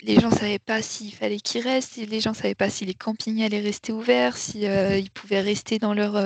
[0.00, 2.86] les gens ne savaient pas s'il fallait qu'ils restent, les gens ne savaient pas si
[2.86, 6.16] les campings allaient rester ouverts, s'ils ils pouvaient rester dans leur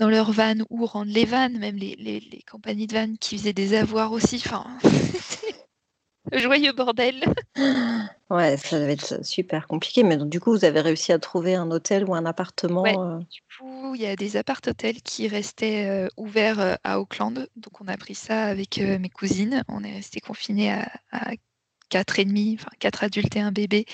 [0.00, 3.52] dans leurs vannes ou rendre les vannes, même les, les, compagnies de vannes qui faisaient
[3.52, 4.42] des avoirs aussi.
[4.44, 4.66] Enfin,
[6.32, 7.24] joyeux bordel.
[8.30, 10.04] Ouais, ça devait être super compliqué.
[10.04, 13.18] Mais donc, du coup, vous avez réussi à trouver un hôtel ou un appartement euh
[13.18, 17.48] Du coup, il y a des appart-hôtels qui restaient euh, ouverts euh, à Auckland.
[17.56, 19.64] Donc, on a pris ça avec mes cousines.
[19.66, 21.32] On est resté confinés à, à
[21.88, 23.84] 4 et demi, enfin 4 adultes et un bébé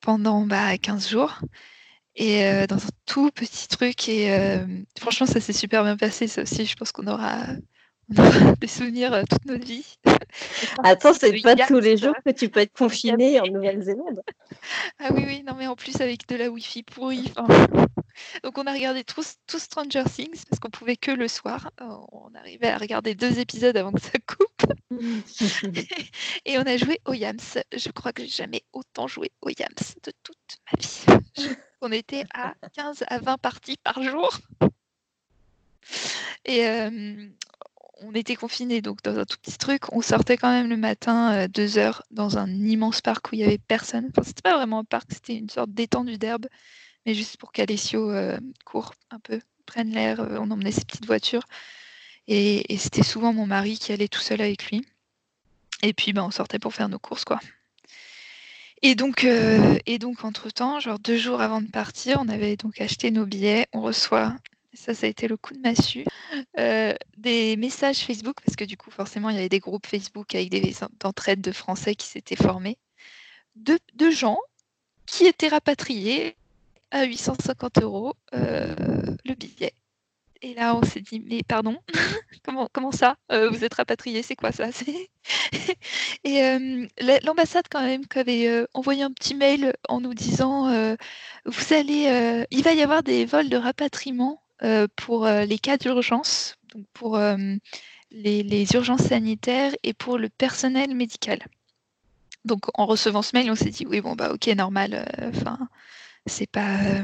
[0.00, 1.38] pendant bah, 15 jours
[2.16, 4.08] et euh, dans un tout petit truc.
[4.08, 4.64] Et euh,
[4.98, 6.28] franchement, ça s'est super bien passé.
[6.28, 7.46] Ça aussi, je pense qu'on aura,
[8.60, 9.98] des souvenirs euh, toute notre vie.
[10.84, 14.20] Attends, c'est pas tous les jours que tu peux être confiné en Nouvelle-Zélande.
[14.98, 17.32] Ah oui, oui, non, mais en plus avec de la Wi-Fi pourrie.
[18.44, 21.70] Donc on a regardé tous, Stranger Things parce qu'on pouvait que le soir.
[21.80, 24.72] On arrivait à regarder deux épisodes avant que ça coupe.
[26.44, 27.38] Et on a joué au Yams.
[27.76, 29.68] Je crois que j'ai jamais autant joué au Yams
[30.04, 31.56] de toute ma vie.
[31.84, 34.38] On était à 15 à 20 parties par jour.
[36.46, 36.64] Et
[38.00, 39.92] on était confinés donc dans un tout petit truc.
[39.92, 43.44] On sortait quand même le matin deux heures dans un immense parc où il y
[43.44, 44.06] avait personne.
[44.08, 46.46] Enfin, c'était pas vraiment un parc, c'était une sorte d'étendue d'herbe,
[47.04, 48.10] mais juste pour qu'Alessio
[48.64, 50.20] court un peu, prenne l'air.
[50.20, 51.44] on emmenait ses petites voitures.
[52.28, 54.86] Et, c'était souvent mon mari qui allait tout seul avec lui.
[55.82, 57.40] Et puis ben, on sortait pour faire nos courses quoi.
[58.86, 62.82] Et donc, euh, et donc entre-temps, genre deux jours avant de partir, on avait donc
[62.82, 63.66] acheté nos billets.
[63.72, 64.36] On reçoit,
[64.74, 66.04] ça, ça a été le coup de massue,
[66.58, 70.34] euh, des messages Facebook, parce que du coup, forcément, il y avait des groupes Facebook
[70.34, 72.76] avec des entraides de Français qui s'étaient formés,
[73.56, 74.38] de, de, gens
[75.06, 76.36] qui étaient rapatriés
[76.90, 78.74] à 850 euros euh,
[79.24, 79.72] le billet.
[80.44, 81.78] Et là, on s'est dit, mais pardon,
[82.74, 84.68] comment, ça euh, Vous êtes rapatrié, c'est quoi ça
[86.24, 86.86] Et euh,
[87.22, 90.68] l'ambassade, quand même, avait euh, envoyé un petit mail en nous disant,
[91.46, 94.42] vous allez, il va y avoir des vols de rapatriement
[94.96, 96.56] pour les cas d'urgence,
[96.92, 101.38] pour les, les, urgences sanitaires et pour le personnel médical.
[102.44, 105.58] Donc, en recevant ce mail, on s'est dit, oui, bon, bah, ok, normal, enfin,
[106.26, 107.02] c'est pas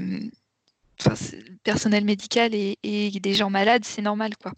[1.62, 2.76] personnel médical et,
[3.20, 4.52] des gens malades, c'est normal, quoi.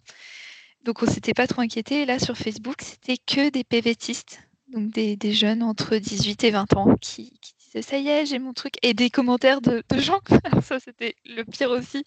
[0.84, 2.05] Donc on s'était pas trop inquiété.
[2.07, 6.97] Là, sur Facebook, c'était que des PVTistes, donc des, jeunes entre 18 et 20 ans
[7.01, 8.74] qui, disaient ça y est, j'ai mon truc.
[8.82, 10.20] Et des commentaires de, gens,
[10.62, 12.05] ça c'était le pire aussi,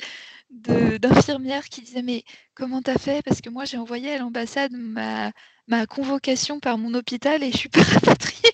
[0.49, 2.23] d'infirmières qui disaient mais
[2.53, 3.21] comment t'as fait?
[3.23, 5.31] Parce que moi j'ai envoyé à l'ambassade ma,
[5.67, 8.51] ma convocation par mon hôpital et je suis pas rapatriée.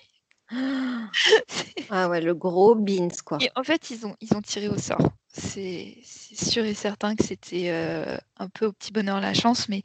[1.89, 3.37] Ah ouais, le gros beans, quoi.
[3.41, 5.11] Et en fait, ils ont, ils ont tiré au sort.
[5.33, 9.83] C'est sûr et certain que c'était euh, un peu au petit bonheur la chance, mais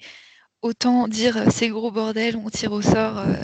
[0.63, 3.35] autant dire euh, c'est gros bordel, on tire au sort, euh,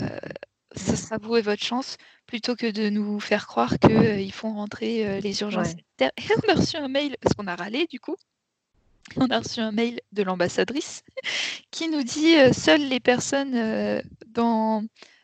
[0.75, 5.21] ce sera vous et votre chance, plutôt que de nous faire croire qu'ils font rentrer
[5.21, 6.11] les urgences sanitaires.
[6.17, 8.15] Et on a reçu un mail, parce qu'on a râlé du coup,
[9.17, 11.03] on a reçu un mail de l'ambassadrice
[11.71, 14.83] qui nous dit seules les personnes dans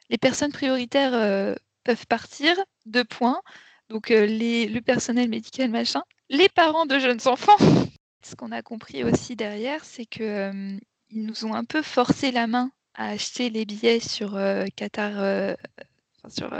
[0.10, 1.56] les personnes prioritaires
[1.89, 3.41] peuvent partir, deux points.
[3.89, 7.57] Donc les, le personnel médical, machin, les parents de jeunes enfants.
[8.23, 10.77] Ce qu'on a compris aussi derrière, c'est que
[11.09, 14.37] ils nous ont un peu forcé la main à acheter les billets sur
[14.75, 15.55] Qatar,
[16.27, 16.53] sur,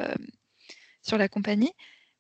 [1.04, 1.74] sur la compagnie,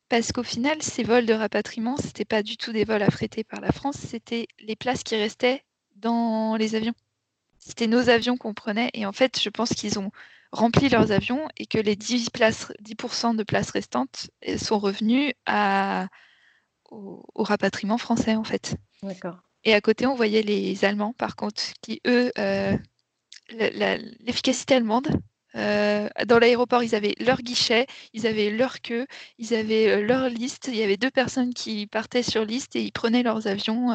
[0.07, 3.61] parce qu'au final, ces vols de rapatriement, c'était pas du tout des vols affrétés par
[3.61, 5.63] la France, c'était les places qui restaient
[5.95, 6.93] dans les avions.
[7.57, 10.11] C'était nos avions qu'on prenait, et en fait, je pense qu'ils ont
[10.51, 12.95] rempli leurs avions et que les 10%, places, 10
[13.35, 16.07] de places restantes euh, sont revenues à,
[16.89, 18.75] au, rapatriement français, en fait.
[19.03, 19.37] D'accord.
[19.63, 22.77] Et à côté, on voyait les Allemands, par contre, qui, eux, euh,
[23.49, 25.09] l'efficacité allemande.
[25.53, 29.05] dans l'aéroport, ils avaient leur guichet, ils avaient leur queue,
[29.37, 30.69] ils avaient leur liste.
[30.71, 33.91] Il y avait deux personnes qui partaient sur liste et ils prenaient leurs avions.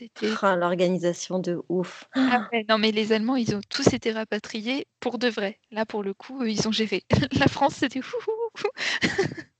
[0.00, 2.08] C'était ah, l'organisation de ouf.
[2.14, 5.58] Ah non, mais les Allemands, ils ont tous été rapatriés pour de vrai.
[5.70, 7.04] Là, pour le coup, ils ont géré.
[7.38, 8.00] La France, c'était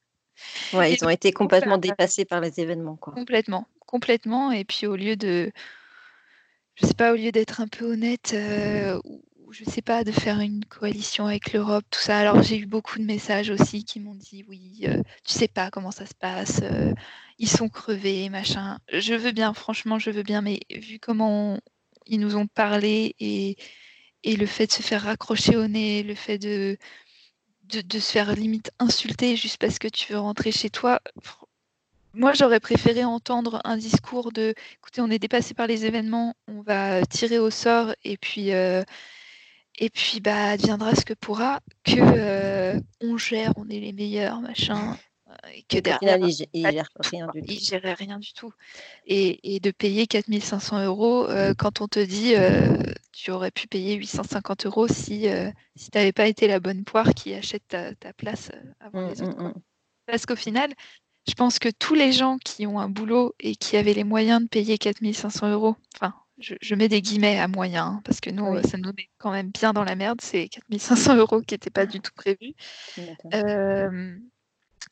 [0.73, 3.13] Ouais, ils ont été complètement dépassés par les événements, quoi.
[3.13, 4.51] Complètement, complètement.
[4.51, 5.53] Et puis au lieu de,
[6.77, 8.99] je sais pas, au lieu d'être un peu honnête, euh,
[9.51, 12.19] ou je sais pas, de faire une coalition avec l'Europe, tout ça.
[12.19, 15.71] Alors j'ai eu beaucoup de messages aussi qui m'ont dit oui, euh, tu sais pas
[15.71, 16.95] comment ça se passe, euh,
[17.39, 18.79] ils sont crevés, machin.
[18.93, 21.59] Je veux bien, franchement, je veux bien, mais vu comment
[22.07, 23.57] ils nous ont parlé et,
[24.23, 26.79] et le fait de se faire raccrocher au nez, le fait de
[27.65, 31.01] de, se faire limite insulter juste parce que tu veux rentrer chez toi.
[32.15, 36.63] Moi, j'aurais préféré entendre un discours de écoutez, on est dépassé par les événements, on
[36.63, 38.83] va tirer au sort et puis, euh,
[39.79, 44.41] et puis bah, adviendra ce que pourra, que euh, on gère, on est les meilleurs,
[44.41, 44.97] machin.
[45.31, 47.65] Euh, et que derrière, il, il, gère rien du tout.
[47.65, 48.53] gérait rien du tout.
[49.07, 52.77] Et, de payer 4500 euros euh, quand on te dit euh,
[53.13, 55.27] tu aurais pu payer 850 euros si,
[55.77, 58.51] si tu n'avais pas été la bonne poire qui achète ta, place
[58.81, 59.43] avant mmh, les autres.
[59.43, 59.63] Mmh, mmh.
[60.07, 60.73] Parce qu'au final,
[61.29, 64.43] je pense que tous les gens qui ont un boulot et qui avaient les moyens
[64.43, 68.63] de payer 4500 euros, enfin, je, mets des guillemets à moyens, hein, parce que nous,
[68.63, 71.87] ça nous met quand même bien dans la merde, c'est 4500 euros qui n'étaient pas
[71.87, 72.55] du tout prévus.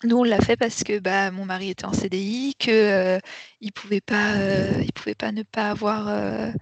[0.04, 3.18] Nous, on l'a fait parce que bah, mon mari était en CDI, qu'il euh,
[3.60, 6.06] ne pouvait, pas, euh, il pouvait pas ne pas avoir.
[6.08, 6.52] Euh,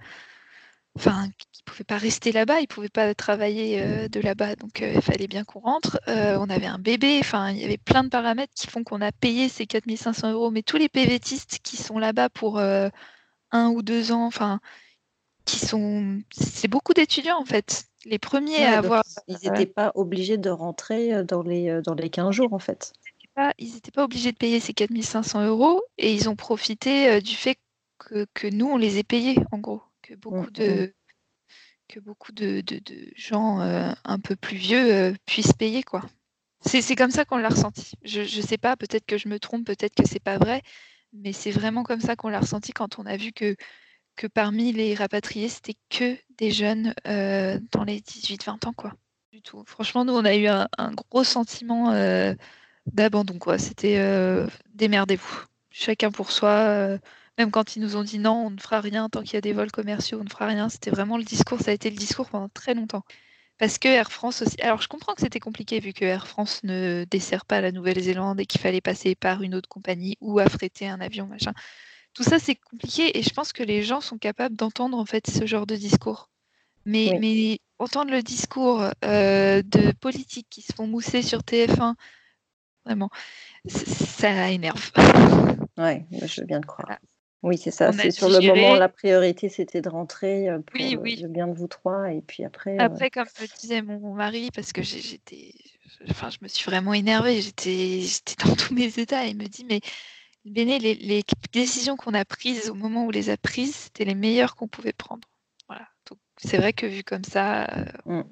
[0.95, 1.27] enfin,
[1.59, 5.43] il pouvait pas rester là-bas, il pouvait pas travailler de là-bas, donc il fallait bien
[5.43, 5.99] qu'on rentre.
[6.07, 9.11] on avait un bébé, enfin, il y avait plein de paramètres qui font qu'on a
[9.11, 10.49] payé ces 4500 euros.
[10.49, 12.59] Mais tous les PVTistes qui sont là-bas pour
[13.51, 14.59] un ou deux ans, enfin,
[15.45, 16.21] qui sont.
[16.31, 17.85] C'est beaucoup d'étudiants en fait.
[18.05, 19.03] Les premiers à avoir.
[19.27, 22.93] Ils n'étaient pas obligés de rentrer dans les, dans les 15 jours en fait
[23.57, 27.35] ils n'étaient pas obligés de payer ces 4500 euros et ils ont profité euh, du
[27.35, 27.57] fait
[27.99, 29.81] que, nous, on les ait payés, en gros.
[30.01, 30.91] Que beaucoup mmh, de, mmh.
[31.89, 32.63] que beaucoup de,
[33.15, 36.03] gens euh, un peu plus vieux euh, puissent payer, quoi.
[36.61, 37.91] C'est comme ça qu'on l'a ressenti.
[38.03, 40.63] Je ne sais pas, peut-être que je me trompe, peut-être que c'est pas vrai,
[41.13, 43.55] mais c'est vraiment comme ça qu'on l'a ressenti quand on a vu que,
[44.33, 48.93] parmi les rapatriés, c'était que des jeunes dans les 18-20 ans, quoi.
[49.31, 49.63] Du tout.
[49.67, 50.67] Franchement, nous, on a eu un,
[51.09, 51.91] gros sentiment
[52.93, 53.37] d'abandon.
[53.39, 53.57] quoi.
[53.57, 55.45] C'était euh, démerdez-vous.
[55.69, 56.49] Chacun pour soi.
[56.49, 56.97] Euh,
[57.37, 59.41] même quand ils nous ont dit non, on ne fera rien tant qu'il y a
[59.41, 60.69] des vols commerciaux, on ne fera rien.
[60.69, 61.59] C'était vraiment le discours.
[61.61, 63.03] Ça a été le discours pendant très longtemps.
[63.57, 64.59] Parce que Air France aussi.
[64.61, 68.39] Alors je comprends que c'était compliqué vu que Air France ne dessert pas la Nouvelle-Zélande
[68.39, 71.53] et qu'il fallait passer par une autre compagnie ou affréter un avion, machin.
[72.13, 75.29] Tout ça c'est compliqué et je pense que les gens sont capables d'entendre en fait
[75.29, 76.29] ce genre de discours.
[76.85, 81.95] Mais, mais entendre le discours euh, de politiques qui se font mousser sur TF1
[82.85, 83.09] vraiment.
[83.67, 84.91] Ça énerve.
[85.77, 86.97] Ouais, je veux bien le croire.
[87.47, 87.93] Oui, c'est ça.
[87.93, 91.15] C'est sur le moment, la priorité, c'était de rentrer euh, pour oui, oui.
[91.21, 92.11] le bien de vous trois.
[92.11, 92.73] Et puis après.
[92.73, 95.53] Euh, après, comme me disait mon mari, parce que j'étais.
[96.09, 97.41] Enfin, je me suis vraiment énervée.
[97.41, 98.03] J'étais
[98.45, 99.25] dans tous mes états.
[99.25, 99.79] il me dit Mais
[100.43, 101.23] Béné, les, les
[101.53, 104.67] décisions qu'on a prises au moment où on les a prises, c'était les meilleures qu'on
[104.67, 105.27] pouvait prendre.
[105.67, 105.87] Voilà.
[106.37, 107.65] c'est vrai que vu comme ça.
[107.65, 108.23] Euh, mmh.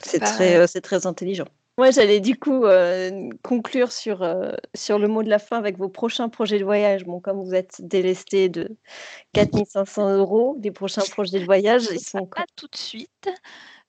[0.00, 1.48] C'est très, très intelligent.
[1.82, 5.78] Moi, j'allais du coup euh, conclure sur, euh, sur le mot de la fin avec
[5.78, 7.04] vos prochains projets de voyage.
[7.04, 8.76] Bon, comme vous êtes délesté de
[9.32, 13.28] 4500 euros, des prochains projets de voyage, ils sont pas tout de suite.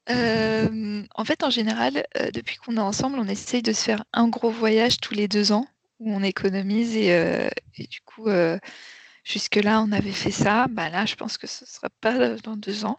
[0.10, 4.28] Euh, en fait, en général, depuis qu'on est ensemble, on essaye de se faire un
[4.28, 5.68] gros voyage tous les deux ans
[6.00, 8.28] où on économise et, du coup,
[9.24, 10.66] jusque-là, on avait fait ça.
[10.68, 12.98] Bah, là, je pense que ce ne sera pas dans deux ans.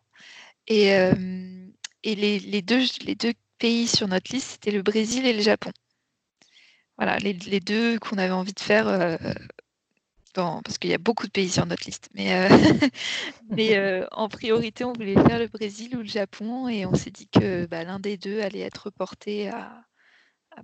[0.68, 0.90] Et,
[2.05, 3.32] et les, les, deux, les deux
[3.65, 5.71] pays sur notre liste, c'était le Brésil et le Japon.
[6.99, 9.17] Voilà, les, deux qu'on avait envie de faire, euh,
[10.35, 12.11] parce qu'il y a beaucoup de pays sur notre liste.
[12.12, 12.49] Mais, euh,
[13.59, 17.27] euh, en priorité, on voulait faire le Brésil ou le Japon, et on s'est dit
[17.27, 19.83] que bah, l'un des deux allait être reporté à,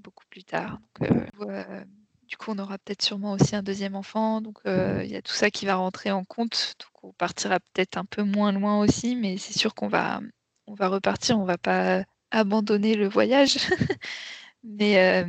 [0.02, 0.78] beaucoup plus tard.
[1.00, 5.32] du coup, on aura peut-être sûrement aussi un deuxième enfant, donc il y a tout
[5.32, 6.74] ça qui va rentrer en compte.
[6.78, 10.20] Donc on partira peut-être un peu moins loin aussi, mais c'est sûr qu'on va,
[10.66, 13.58] on va repartir, on va pas abandonner le voyage,
[14.64, 15.24] mais, euh,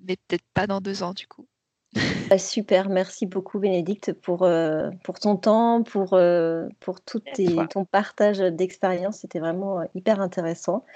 [0.00, 1.46] mais peut-être pas dans deux ans du coup.
[2.30, 7.20] Bah, super, merci beaucoup Bénédicte pour, euh, pour ton temps, pour, euh, pour tout
[7.68, 9.18] ton partage d'expérience.
[9.18, 10.86] C'était vraiment hyper intéressant,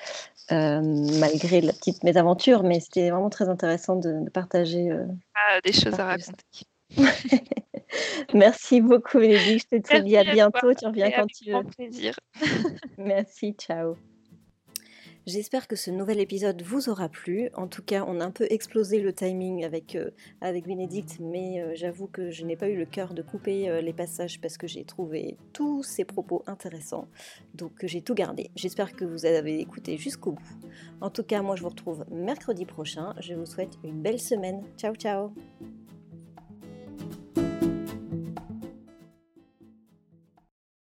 [0.51, 4.91] malgré la petite mésaventure, mais c'était vraiment très intéressant de, partager.
[5.35, 6.65] Ah, des choses à raconter.
[8.35, 9.69] Merci beaucoup, Bénédicte.
[9.73, 10.73] Je te dis à bientôt.
[10.73, 11.63] Tu reviens quand tu veux.
[11.65, 12.19] plaisir.
[12.97, 13.97] Merci, ciao.
[15.27, 17.51] J'espère que ce nouvel épisode vous aura plu.
[17.55, 20.11] En tout cas, on a un peu explosé le timing avec, euh,
[20.41, 23.81] avec Bénédicte, mais euh, j'avoue que je n'ai pas eu le cœur de couper euh,
[23.81, 27.09] les passages parce que j'ai trouvé tous ses propos intéressants.
[27.55, 28.51] Donc j'ai tout gardé.
[28.55, 30.71] J'espère que vous avez écouté jusqu'au bout.
[31.01, 33.13] En tout cas, moi je vous retrouve mercredi prochain.
[33.19, 34.63] Je vous souhaite une belle semaine.
[34.77, 35.33] Ciao ciao